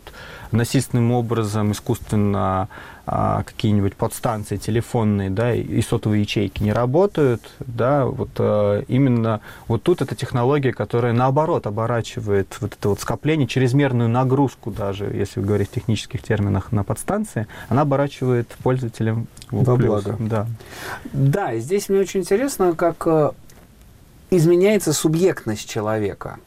насильственным 0.50 1.12
образом 1.12 1.72
искусственно 1.72 2.68
а, 3.06 3.42
какие-нибудь 3.42 3.94
подстанции 3.96 4.56
телефонные, 4.56 5.28
да, 5.30 5.54
и- 5.54 5.82
сотовые 5.82 6.22
ячейки 6.22 6.62
не 6.62 6.72
работают, 6.72 7.42
да, 7.60 8.06
вот 8.06 8.30
э, 8.38 8.84
именно 8.88 9.40
вот 9.68 9.82
тут 9.82 10.00
эта 10.00 10.14
технология, 10.14 10.72
которая 10.72 11.12
наоборот 11.12 11.66
оборачивает 11.66 12.56
вот 12.60 12.72
это 12.78 12.88
вот 12.88 13.00
скопление, 13.00 13.46
чрезмерную 13.46 14.08
нагрузку 14.08 14.70
даже, 14.70 15.04
если 15.04 15.40
говорить 15.40 15.68
в 15.68 15.74
технических 15.74 16.22
терминах, 16.22 16.72
на 16.72 16.82
подстанции, 16.82 17.46
она 17.68 17.82
оборачивает 17.82 18.48
пользователям 18.62 19.26
в 19.50 19.64
Во 19.64 19.76
плюс. 19.76 20.02
благо. 20.04 20.16
Да. 20.18 20.46
Да, 21.12 21.52
и 21.52 21.60
здесь 21.60 21.88
мне 21.90 22.00
очень 22.00 22.20
интересно, 22.20 22.74
как 22.74 23.02
э, 23.06 23.30
изменяется 24.30 24.92
субъектность 24.94 25.68
человека. 25.68 26.38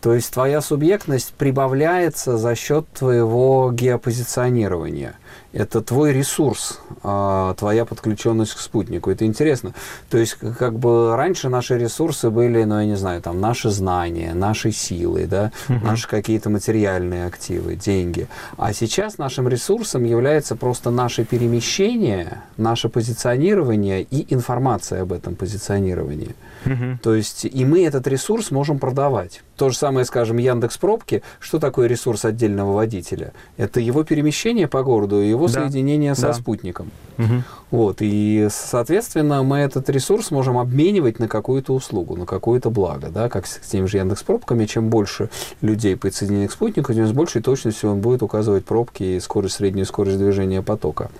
То 0.00 0.14
есть 0.14 0.32
твоя 0.32 0.60
субъектность 0.60 1.32
прибавляется 1.34 2.36
за 2.36 2.56
счет 2.56 2.86
твоего 2.92 3.70
геопозиционирования. 3.72 5.14
Это 5.52 5.82
твой 5.82 6.12
ресурс, 6.12 6.80
а, 7.02 7.54
твоя 7.54 7.84
подключенность 7.84 8.54
к 8.54 8.58
спутнику. 8.58 9.10
Это 9.10 9.26
интересно. 9.26 9.74
То 10.08 10.16
есть, 10.16 10.34
как 10.34 10.78
бы 10.78 11.14
раньше 11.14 11.48
наши 11.50 11.78
ресурсы 11.78 12.30
были, 12.30 12.64
ну, 12.64 12.80
я 12.80 12.86
не 12.86 12.96
знаю, 12.96 13.20
там, 13.20 13.40
наши 13.40 13.68
знания, 13.70 14.32
наши 14.34 14.72
силы, 14.72 15.26
да, 15.26 15.52
Мгм. 15.68 15.84
наши 15.84 16.08
какие-то 16.08 16.48
материальные 16.48 17.26
активы, 17.26 17.76
деньги. 17.76 18.28
А 18.56 18.72
сейчас 18.72 19.18
нашим 19.18 19.46
ресурсом 19.46 20.04
является 20.04 20.56
просто 20.56 20.90
наше 20.90 21.24
перемещение, 21.24 22.40
наше 22.56 22.88
позиционирование 22.88 24.02
и 24.02 24.32
информация 24.34 25.02
об 25.02 25.12
этом 25.12 25.34
позиционировании. 25.34 26.34
Мгм. 26.64 26.98
То 27.02 27.14
есть 27.14 27.44
и 27.44 27.64
мы 27.64 27.84
этот 27.84 28.06
ресурс 28.06 28.50
можем 28.50 28.78
продавать. 28.78 29.42
То 29.62 29.70
же 29.70 29.76
самое, 29.76 30.04
скажем, 30.04 30.38
Яндекс 30.38 30.76
Пробки. 30.76 31.22
Что 31.38 31.60
такое 31.60 31.86
ресурс 31.86 32.24
отдельного 32.24 32.72
водителя? 32.72 33.32
Это 33.56 33.78
его 33.78 34.02
перемещение 34.02 34.66
по 34.66 34.82
городу 34.82 35.18
его 35.20 35.46
Да. 35.46 35.52
соединение 35.52 36.16
со 36.16 36.22
Да. 36.22 36.32
спутником. 36.34 36.90
Мгм. 37.16 37.44
Вот, 37.72 37.96
и, 38.00 38.48
соответственно, 38.50 39.42
мы 39.42 39.56
этот 39.56 39.88
ресурс 39.88 40.30
можем 40.30 40.58
обменивать 40.58 41.18
на 41.18 41.26
какую-то 41.26 41.72
услугу, 41.72 42.16
на 42.16 42.26
какое-то 42.26 42.68
благо, 42.68 43.08
да, 43.08 43.30
как 43.30 43.46
с 43.46 43.58
теми 43.66 43.86
же 43.86 43.96
Яндекс 43.96 44.22
пробками. 44.22 44.66
Чем 44.66 44.90
больше 44.90 45.30
людей 45.62 45.96
подсоединены 45.96 46.48
к 46.48 46.52
спутнику, 46.52 46.92
тем 46.92 47.06
с 47.06 47.12
большей 47.12 47.40
точностью 47.40 47.90
он 47.90 48.00
будет 48.00 48.22
указывать 48.22 48.66
пробки 48.66 49.02
и 49.02 49.20
скорость, 49.20 49.54
среднюю 49.54 49.86
скорость 49.86 50.18
движения 50.18 50.60
потока. 50.60 51.10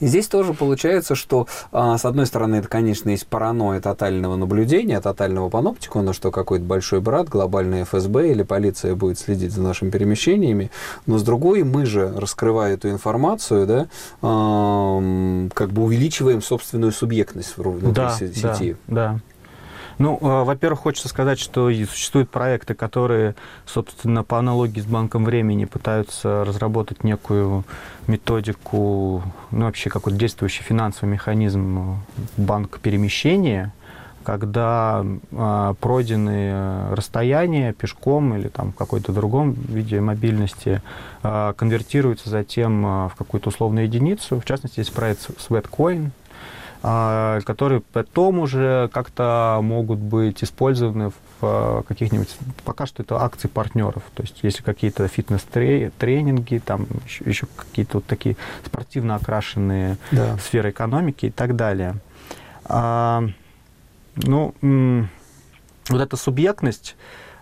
И 0.00 0.06
здесь 0.06 0.26
тоже 0.26 0.54
получается, 0.54 1.14
что, 1.14 1.46
а, 1.70 1.96
с 1.98 2.04
одной 2.04 2.26
стороны, 2.26 2.56
это, 2.56 2.68
конечно, 2.68 3.10
есть 3.10 3.26
паранойя 3.28 3.80
тотального 3.80 4.36
наблюдения, 4.36 5.00
тотального 5.00 5.50
паноптикона, 5.50 6.12
что 6.12 6.32
какой-то 6.32 6.64
большой 6.64 7.00
брат, 7.00 7.28
глобальный 7.28 7.84
ФСБ 7.84 8.32
или 8.32 8.42
полиция 8.42 8.96
будет 8.96 9.20
следить 9.20 9.52
за 9.52 9.62
нашими 9.62 9.90
перемещениями, 9.90 10.72
но 11.06 11.16
с 11.16 11.22
другой, 11.22 11.62
мы 11.62 11.86
же, 11.86 12.12
раскрывая 12.16 12.74
эту 12.74 12.90
информацию, 12.90 13.66
да, 13.66 13.86
ам, 14.20 15.43
как 15.52 15.70
бы 15.70 15.82
увеличиваем 15.82 16.42
собственную 16.42 16.92
субъектность 16.92 17.56
внутри 17.56 17.92
да, 17.92 18.10
се- 18.10 18.28
да, 18.28 18.54
сети. 18.54 18.76
Да. 18.86 19.18
Ну, 19.98 20.18
э, 20.20 20.44
во-первых, 20.44 20.80
хочется 20.80 21.08
сказать, 21.08 21.38
что 21.38 21.70
существуют 21.86 22.30
проекты, 22.30 22.74
которые, 22.74 23.34
собственно, 23.66 24.24
по 24.24 24.38
аналогии 24.38 24.80
с 24.80 24.86
банком 24.86 25.24
времени 25.24 25.66
пытаются 25.66 26.44
разработать 26.44 27.04
некую 27.04 27.64
методику, 28.06 29.22
ну, 29.50 29.66
вообще 29.66 29.90
какой-то 29.90 30.18
действующий 30.18 30.62
финансовый 30.64 31.10
механизм 31.10 31.98
банка 32.36 32.78
перемещения, 32.80 33.72
когда 34.24 35.04
э, 35.30 35.74
пройденные 35.80 36.92
расстояния 36.94 37.72
пешком 37.72 38.34
или 38.36 38.48
там 38.48 38.72
в 38.72 38.74
какой-то 38.74 39.12
другом 39.12 39.52
виде 39.52 40.00
мобильности 40.00 40.82
э, 41.22 41.52
конвертируются 41.56 42.30
затем 42.30 42.84
э, 42.84 43.08
в 43.08 43.14
какую-то 43.16 43.50
условную 43.50 43.86
единицу. 43.86 44.40
В 44.40 44.44
частности, 44.44 44.80
есть 44.80 44.92
проект 44.92 45.30
Sweatcoin, 45.38 46.10
а, 46.86 47.40
которые 47.46 47.80
потом 47.80 48.40
уже 48.40 48.90
как-то 48.92 49.58
могут 49.62 49.98
быть 49.98 50.44
использованы 50.44 51.08
в 51.08 51.14
а, 51.40 51.82
каких-нибудь, 51.82 52.36
пока 52.66 52.84
что 52.84 53.02
это 53.02 53.22
акции 53.22 53.48
партнеров, 53.48 54.02
то 54.14 54.22
есть 54.22 54.40
если 54.42 54.62
какие-то 54.62 55.08
фитнес-тренинги, 55.08 56.58
там 56.58 56.86
еще, 57.06 57.24
еще 57.24 57.46
какие-то 57.56 57.98
вот 57.98 58.04
такие 58.04 58.36
спортивно 58.66 59.14
окрашенные 59.14 59.96
Да. 60.10 60.36
сферы 60.36 60.72
экономики 60.72 61.26
и 61.26 61.30
так 61.30 61.56
далее. 61.56 61.96
Ну, 64.16 64.54
вот 65.88 66.00
эта 66.00 66.16
субъектность, 66.16 66.96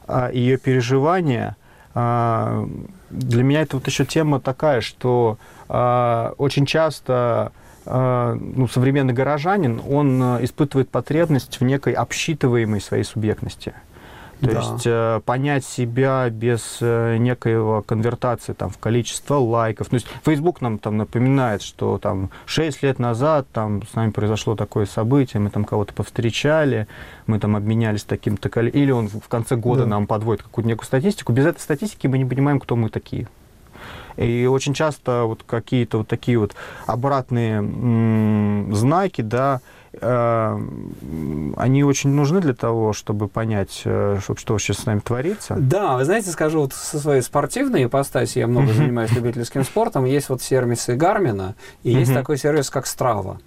а, 0.06 0.30
ее 0.30 0.58
переживание, 0.58 1.56
а, 1.94 2.66
для 3.11 3.42
меня 3.42 3.62
это 3.62 3.76
вот 3.76 3.87
еще 3.87 4.04
тема 4.04 4.40
такая, 4.40 4.80
что 4.80 5.38
а, 5.68 6.35
очень 6.38 6.66
часто 6.66 7.52
ну, 7.85 8.68
современный 8.68 9.12
горожанин, 9.12 9.82
он 9.85 10.22
испытывает 10.44 10.88
потребность 10.88 11.58
в 11.58 11.64
некой 11.64 11.94
обсчитываемой 11.94 12.80
своей 12.80 13.02
субъектности. 13.02 13.74
То 14.42 14.48
Да. 14.48 14.61
есть 14.61 14.83
э, 14.87 15.20
понять 15.24 15.64
себя 15.64 16.28
без 16.28 16.78
э, 16.81 17.16
некоего 17.18 17.81
конвертации 17.83 18.55
там, 18.55 18.70
в 18.70 18.78
количество 18.78 19.37
лайков. 19.37 19.88
То 19.88 19.94
есть 19.94 20.07
Facebook 20.24 20.61
нам 20.61 20.78
там 20.78 20.96
напоминает, 20.96 21.62
что 21.62 21.96
там 21.98 22.31
6 22.46 22.83
лет 22.83 22.98
назад 22.98 23.46
там 23.52 23.83
с 23.87 23.94
нами 23.94 24.11
произошло 24.11 24.57
такое 24.57 24.87
событие, 24.87 25.40
мы 25.40 25.50
там 25.50 25.64
кого-то 25.64 25.94
повстречали, 25.94 26.88
мы 27.28 27.38
там 27.38 27.55
обменялись 27.55 28.02
таким-то 28.02 28.48
количеством. 28.48 28.83
Или 28.83 28.90
он 28.90 29.09
в 29.09 29.28
конце 29.28 29.55
года 29.55 29.83
Да. 29.85 29.90
нам 29.90 30.07
подводит 30.09 30.42
какую-то 30.42 30.68
некую 30.68 30.87
статистику. 30.87 31.33
Без 31.33 31.46
этой 31.46 31.61
статистики 31.61 32.09
мы 32.09 32.18
не 32.18 32.24
понимаем, 32.24 32.59
кто 32.59 32.74
мы 32.74 32.88
такие. 32.88 33.28
И 34.16 34.46
очень 34.46 34.74
часто 34.74 35.22
вот 35.24 35.44
какие-то 35.46 35.98
вот 35.98 36.09
такие 36.09 36.37
вот 36.38 36.52
обратные 36.87 37.62
знаки, 38.74 39.22
да, 39.22 39.61
они 40.00 41.85
очень 41.85 42.11
нужны 42.11 42.40
для 42.40 42.55
того, 42.55 42.92
чтобы 42.92 43.28
понять, 43.28 43.83
э, 43.85 44.18
что, 44.22 44.37
что 44.37 44.59
сейчас 44.59 44.78
с 44.78 44.87
нами 44.87 45.00
творится. 45.00 45.55
Да, 45.59 45.96
вы 45.96 46.05
знаете, 46.05 46.31
скажу, 46.31 46.61
вот 46.61 46.72
со 46.72 46.98
своей 46.98 47.20
спортивной 47.20 47.85
ипостаси, 47.85 48.38
я 48.38 48.46
много 48.46 48.72
занимаюсь 48.72 49.12
любительским 49.12 49.64
спортом, 49.64 50.07
есть 50.07 50.31
вот 50.31 50.40
сервисы 50.40 50.94
Гармина, 50.94 51.55
и 51.83 51.92
есть 51.92 52.14
такой 52.14 52.38
сервис, 52.38 52.70
как 52.70 52.87
Strava. 52.87 53.38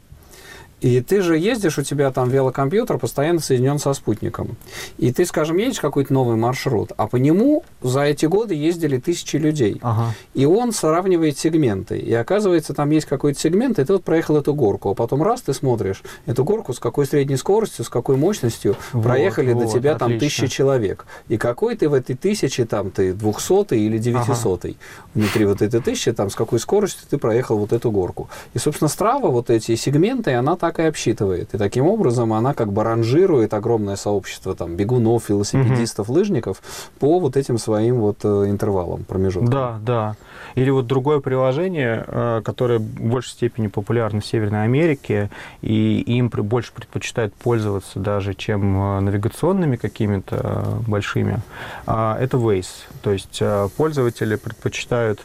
И 0.81 1.01
ты 1.01 1.21
же 1.21 1.37
ездишь, 1.37 1.77
у 1.77 1.83
тебя 1.83 2.11
там 2.11 2.29
велокомпьютер 2.29 2.97
постоянно 2.97 3.39
соединен 3.39 3.79
со 3.79 3.93
спутником. 3.93 4.57
И 4.97 5.11
ты, 5.11 5.25
скажем, 5.25 5.57
едешь 5.57 5.79
какой-то 5.79 6.13
новый 6.13 6.35
маршрут, 6.35 6.91
а 6.97 7.07
по 7.07 7.15
нему 7.15 7.63
за 7.81 8.01
эти 8.01 8.25
годы 8.25 8.53
ездили 8.53 8.97
тысячи 8.97 9.37
людей. 9.37 9.79
Ага. 9.81 10.13
И 10.33 10.45
он 10.45 10.73
сравнивает 10.73 11.37
сегменты. 11.37 11.97
И 11.97 12.13
оказывается, 12.13 12.73
там 12.73 12.89
есть 12.89 13.05
какой-то 13.05 13.39
сегмент, 13.39 13.79
и 13.79 13.85
ты 13.85 13.93
вот 13.93 14.03
проехал 14.03 14.37
эту 14.37 14.53
горку. 14.53 14.89
А 14.91 14.93
потом 14.93 15.23
раз 15.23 15.41
ты 15.41 15.53
смотришь 15.53 16.03
эту 16.25 16.43
горку, 16.43 16.73
с 16.73 16.79
какой 16.79 17.05
средней 17.05 17.37
скоростью, 17.37 17.85
с 17.85 17.89
какой 17.89 18.17
мощностью 18.17 18.75
Вот, 18.91 19.03
проехали 19.03 19.53
до 19.53 19.65
вот, 19.65 19.73
тебя 19.73 19.95
там 19.97 20.15
отлично. 20.15 20.45
тысячи 20.45 20.47
человек. 20.47 21.05
И 21.29 21.37
какой 21.37 21.75
ты 21.75 21.89
в 21.89 21.93
этой 21.93 22.15
тысяче, 22.15 22.65
там 22.65 22.91
ты 22.91 23.13
двухсотый 23.13 23.79
или 23.79 23.97
девятисотый. 23.97 24.77
Внутри 25.13 25.45
вот 25.45 25.61
этой 25.61 25.81
тысячи, 25.81 26.11
там 26.11 26.29
с 26.29 26.35
какой 26.35 26.59
скоростью 26.59 27.07
ты 27.09 27.17
проехал 27.17 27.57
вот 27.57 27.71
эту 27.73 27.91
горку. 27.91 28.29
И, 28.53 28.59
собственно, 28.59 28.89
Страва 28.89 29.29
вот 29.29 29.49
эти 29.49 29.75
сегменты, 29.75 30.33
она 30.33 30.55
так 30.65 30.79
и 30.79 30.83
обсчитывает. 30.83 31.53
И 31.53 31.57
таким 31.59 31.85
образом 31.85 32.33
она 32.33 32.55
как 32.55 32.73
бы 32.73 32.83
ранжирует 32.83 33.53
огромное 33.53 33.95
сообщество 33.97 34.55
там 34.55 34.75
бегунов, 34.75 35.29
велосипедистов, 35.29 36.09
лыжников 36.09 36.63
по 36.97 37.19
вот 37.19 37.37
этим 37.37 37.59
своим 37.59 37.99
вот 37.99 38.17
э, 38.23 38.45
интервалам, 38.47 39.03
промежуткам. 39.03 39.51
Да, 39.51 39.79
да. 39.85 40.15
Или 40.55 40.71
вот 40.71 40.87
другое 40.87 41.19
приложение, 41.19 42.03
э, 42.07 42.41
которое 42.43 42.79
в 42.79 42.99
большей 42.99 43.33
степени 43.33 43.67
популярно 43.67 44.21
в 44.21 44.25
Северной 44.25 44.63
Америке, 44.63 45.29
и 45.61 45.99
им 45.99 46.29
больше 46.29 46.73
предпочитают 46.73 47.35
пользоваться 47.35 47.99
даже, 47.99 48.33
чем 48.33 48.97
э, 48.97 48.99
навигационными 49.01 49.75
какими-то 49.75 50.79
большими, 50.87 51.41
а, 51.85 52.17
это 52.19 52.37
Waze. 52.37 52.65
То 53.03 53.11
есть 53.11 53.39
пользователи 53.77 54.35
предпочитают 54.35 55.21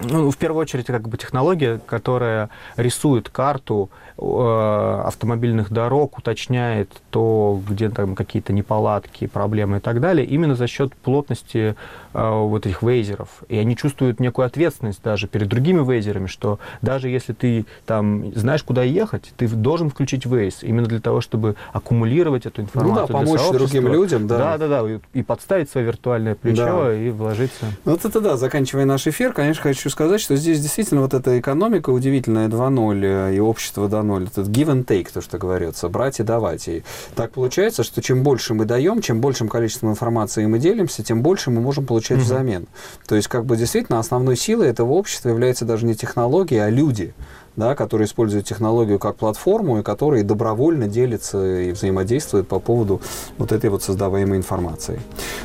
ну, 0.00 0.30
в 0.30 0.36
первую 0.36 0.62
очередь, 0.62 0.86
как 0.86 1.08
бы 1.08 1.16
технология, 1.16 1.80
которая 1.86 2.50
рисует 2.76 3.28
карту 3.28 3.90
э, 4.16 5.02
автомобильных 5.04 5.70
дорог, 5.72 6.18
уточняет 6.18 6.90
то, 7.10 7.60
где 7.68 7.88
там 7.88 8.14
какие-то 8.14 8.52
неполадки, 8.52 9.26
проблемы 9.26 9.78
и 9.78 9.80
так 9.80 10.00
далее, 10.00 10.26
именно 10.26 10.54
за 10.54 10.66
счет 10.66 10.94
плотности 10.94 11.74
э, 12.14 12.30
вот 12.30 12.66
этих 12.66 12.82
вейзеров. 12.82 13.28
И 13.48 13.56
они 13.56 13.76
чувствуют 13.76 14.20
некую 14.20 14.46
ответственность 14.46 15.02
даже 15.02 15.26
перед 15.26 15.48
другими 15.48 15.80
вейзерами, 15.84 16.26
что 16.26 16.58
даже 16.82 17.08
если 17.08 17.32
ты 17.32 17.66
там 17.86 18.32
знаешь, 18.34 18.62
куда 18.62 18.82
ехать, 18.82 19.32
ты 19.36 19.48
должен 19.48 19.90
включить 19.90 20.26
вейз 20.26 20.62
именно 20.62 20.86
для 20.86 21.00
того, 21.00 21.20
чтобы 21.20 21.56
аккумулировать 21.72 22.46
эту 22.46 22.62
Ну 22.62 22.66
информацию. 22.68 23.06
да, 23.06 23.06
для 23.06 23.14
помочь 23.36 23.50
другим 23.52 23.88
людям, 23.88 24.26
да. 24.26 24.38
Да, 24.38 24.58
да, 24.58 24.68
да, 24.82 24.90
и, 24.90 24.98
и 25.14 25.22
подставить 25.22 25.70
свое 25.70 25.86
виртуальное 25.86 26.34
плечо 26.34 26.84
Да. 26.84 26.94
и 26.94 27.10
вложиться. 27.10 27.66
Ну, 27.84 27.94
это 27.94 28.20
да, 28.20 28.36
заканчивая 28.36 28.84
наш 28.84 29.06
эфир, 29.06 29.32
конечно, 29.32 29.62
хочу 29.68 29.90
сказать, 29.90 30.20
что 30.20 30.36
здесь 30.36 30.60
действительно 30.60 31.00
вот 31.00 31.14
эта 31.14 31.38
экономика 31.38 31.90
удивительная 31.90 32.48
2.0 32.48 33.00
э, 33.30 33.34
и 33.36 33.40
общество 33.40 33.88
2.0, 33.88 34.26
этот 34.26 34.48
give 34.48 34.66
and 34.66 34.84
take, 34.84 35.08
то, 35.12 35.20
что 35.20 35.38
говорится, 35.38 35.88
брать 35.88 36.20
и 36.20 36.22
давать. 36.22 36.68
И 36.68 36.82
так 37.14 37.32
получается, 37.32 37.82
что 37.82 38.02
чем 38.02 38.22
больше 38.22 38.54
мы 38.54 38.64
даем, 38.64 39.00
чем 39.00 39.20
большим 39.20 39.48
количеством 39.48 39.90
информации 39.90 40.46
мы 40.46 40.58
делимся, 40.58 41.02
тем 41.02 41.22
больше 41.22 41.50
мы 41.50 41.60
можем 41.60 41.86
получать 41.86 42.18
Мгм. 42.18 42.24
взамен. 42.26 42.66
То 43.06 43.16
есть, 43.16 43.28
как 43.28 43.44
бы 43.44 43.56
действительно 43.56 43.98
основной 43.98 44.36
силой 44.36 44.68
этого 44.68 44.92
общества 44.92 45.28
является 45.28 45.64
даже 45.64 45.86
не 45.86 45.94
технологии, 45.94 46.58
а 46.58 46.70
люди 46.70 47.14
да, 47.58 47.74
которые 47.74 48.06
используют 48.06 48.46
технологию 48.46 48.98
как 48.98 49.16
платформу 49.16 49.80
и 49.80 49.82
которые 49.82 50.22
добровольно 50.22 50.86
делятся 50.86 51.44
и 51.60 51.72
взаимодействуют 51.72 52.46
по 52.48 52.60
поводу 52.60 53.00
вот 53.36 53.52
этой 53.52 53.68
вот 53.68 53.82
создаваемой 53.82 54.38
информации. 54.38 55.00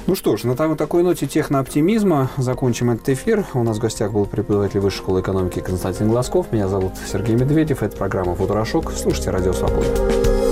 Ну 0.06 0.16
что 0.16 0.38
ж, 0.38 0.44
на 0.44 0.56
та- 0.56 0.76
такой 0.76 1.02
ноте 1.04 1.26
технооптимизма 1.26 2.30
закончим 2.38 2.92
этот 2.92 3.10
эфир. 3.10 3.46
У 3.56 3.64
нас 3.64 3.78
в 3.78 3.82
гостях 3.82 4.14
был 4.14 4.26
преподаватель 4.26 4.80
Высшей 4.80 5.00
школы 5.00 5.22
экономики 5.22 5.60
Константин 5.60 6.10
Глазков. 6.10 6.52
Меня 6.52 6.68
зовут 6.68 6.94
Сергей 7.12 7.36
Медведев. 7.36 7.82
Это 7.82 7.98
программа 7.98 8.36
«Футурошок». 8.36 8.92
Слушайте 8.92 9.32
«Радио 9.32 9.54
Свобода». 9.54 10.43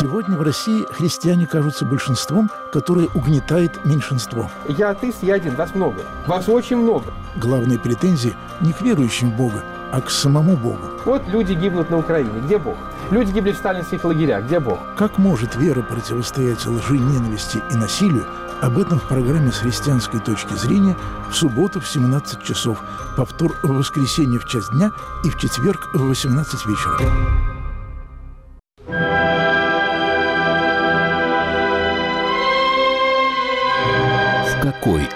Сегодня 0.00 0.38
в 0.38 0.40
России 0.40 0.86
христиане 0.90 1.46
кажутся 1.46 1.84
большинством, 1.84 2.50
которое 2.72 3.08
угнетает 3.14 3.84
меньшинство. 3.84 4.50
Я 4.66 4.90
атеист, 4.90 5.22
я 5.22 5.34
один, 5.34 5.54
вас 5.56 5.74
много. 5.74 6.00
Вас 6.26 6.48
очень 6.48 6.78
много. 6.78 7.12
Главные 7.36 7.78
претензии 7.78 8.34
не 8.62 8.72
к 8.72 8.80
верующим 8.80 9.30
в 9.32 9.36
Бога, 9.36 9.62
а 9.92 10.00
к 10.00 10.08
самому 10.08 10.56
Богу. 10.56 10.80
Вот 11.04 11.28
люди 11.28 11.52
гибнут 11.52 11.90
на 11.90 11.98
Украине. 11.98 12.30
Где 12.46 12.56
Бог? 12.56 12.78
Люди 13.10 13.30
гибли 13.30 13.52
в 13.52 13.56
сталинских 13.56 14.02
лагерях. 14.02 14.46
Где 14.46 14.58
Бог? 14.58 14.78
Как 14.96 15.18
может 15.18 15.54
вера 15.56 15.82
противостоять 15.82 16.64
лжи, 16.64 16.96
ненависти 16.96 17.62
и 17.70 17.76
насилию? 17.76 18.24
Об 18.62 18.78
этом 18.78 18.98
в 18.98 19.06
программе 19.06 19.52
«С 19.52 19.58
христианской 19.58 20.20
точки 20.20 20.54
зрения» 20.54 20.96
в 21.30 21.34
субботу 21.34 21.78
в 21.78 21.86
17 21.86 22.42
часов, 22.42 22.82
повтор 23.18 23.54
в 23.62 23.68
воскресенье 23.68 24.38
в 24.38 24.46
час 24.46 24.70
дня 24.70 24.92
и 25.24 25.28
в 25.28 25.36
четверг 25.38 25.90
в 25.92 26.06
18 26.06 26.66
вечера. 26.66 27.49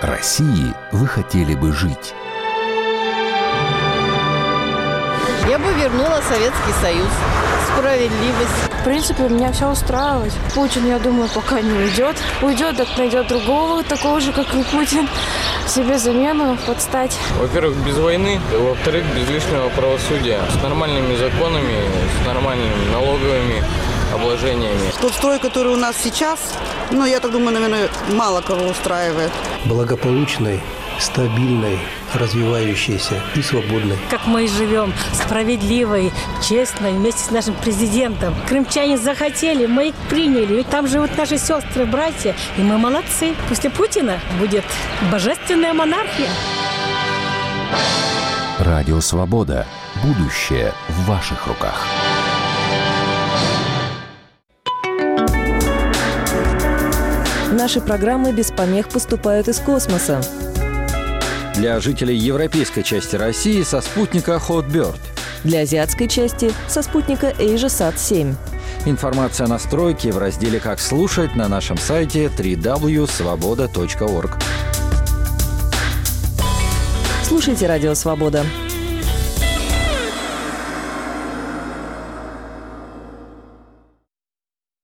России 0.06 0.74
вы 0.92 1.06
хотели 1.06 1.54
бы 1.54 1.72
жить? 1.72 2.14
Я 5.48 5.58
бы 5.58 5.72
вернула 5.74 6.20
Советский 6.28 6.72
Союз. 6.80 7.08
Справедливость. 7.74 8.70
В 8.80 8.84
принципе, 8.84 9.28
меня 9.28 9.50
все 9.52 9.70
устраивает. 9.70 10.32
Путин, 10.54 10.86
я 10.86 10.98
думаю, 10.98 11.28
пока 11.34 11.60
не 11.60 11.72
уйдет. 11.72 12.16
Уйдет, 12.42 12.76
так 12.76 12.88
найдет 12.98 13.28
другого, 13.28 13.82
такого 13.82 14.20
же, 14.20 14.32
как 14.32 14.54
и 14.54 14.62
Путин. 14.64 15.08
Себе 15.66 15.98
замену 15.98 16.56
подстать. 16.66 17.16
Во-первых, 17.38 17.76
без 17.78 17.96
войны. 17.96 18.40
Во-вторых, 18.52 19.04
без 19.16 19.28
лишнего 19.28 19.70
правосудия. 19.70 20.40
С 20.58 20.62
нормальными 20.62 21.16
законами, 21.16 21.84
с 22.22 22.26
нормальными 22.26 22.92
налоговыми 22.92 23.64
обложениями. 24.14 24.92
Тот 25.00 25.12
строй, 25.12 25.38
который 25.38 25.72
у 25.72 25.76
нас 25.76 25.96
сейчас, 26.02 26.38
ну, 26.90 27.04
я 27.06 27.20
так 27.20 27.30
думаю, 27.30 27.52
наверное, 27.54 27.88
мало 28.10 28.40
кого 28.40 28.66
устраивает. 28.66 29.32
Благополучный, 29.64 30.60
стабильной, 30.98 31.78
развивающейся 32.14 33.20
и 33.34 33.42
свободной. 33.42 33.98
Как 34.10 34.26
мы 34.26 34.44
и 34.44 34.48
живем, 34.48 34.92
справедливой, 35.12 36.12
честной, 36.46 36.92
вместе 36.92 37.24
с 37.24 37.30
нашим 37.30 37.54
президентом. 37.54 38.34
Крымчане 38.48 38.98
захотели, 38.98 39.66
мы 39.66 39.88
их 39.88 39.94
приняли. 40.08 40.56
Ведь 40.56 40.68
там 40.68 40.86
живут 40.86 41.16
наши 41.16 41.38
сестры, 41.38 41.86
братья, 41.86 42.34
и 42.56 42.62
мы 42.62 42.78
молодцы. 42.78 43.34
После 43.48 43.70
Путина 43.70 44.20
будет 44.38 44.64
божественная 45.10 45.74
монархия. 45.74 46.28
Радио 48.58 49.00
«Свобода». 49.00 49.66
Будущее 50.02 50.72
в 50.88 51.06
ваших 51.06 51.46
руках. 51.46 51.86
Наши 57.64 57.80
программы 57.80 58.30
без 58.30 58.50
помех 58.50 58.90
поступают 58.90 59.48
из 59.48 59.58
космоса. 59.58 60.20
Для 61.54 61.80
жителей 61.80 62.14
европейской 62.14 62.82
части 62.82 63.16
России 63.16 63.62
со 63.62 63.80
спутника 63.80 64.32
Hotbird. 64.32 64.98
Для 65.44 65.60
азиатской 65.60 66.06
части 66.06 66.52
со 66.68 66.82
спутника 66.82 67.30
AsiaSat-7. 67.30 68.34
Информация 68.84 69.46
о 69.46 69.48
настройке 69.48 70.12
в 70.12 70.18
разделе 70.18 70.60
«Как 70.60 70.78
слушать» 70.78 71.34
на 71.36 71.48
нашем 71.48 71.78
сайте 71.78 72.26
www.svoboda.org. 72.26 74.32
Слушайте 77.22 77.66
«Радио 77.66 77.94
Свобода». 77.94 78.44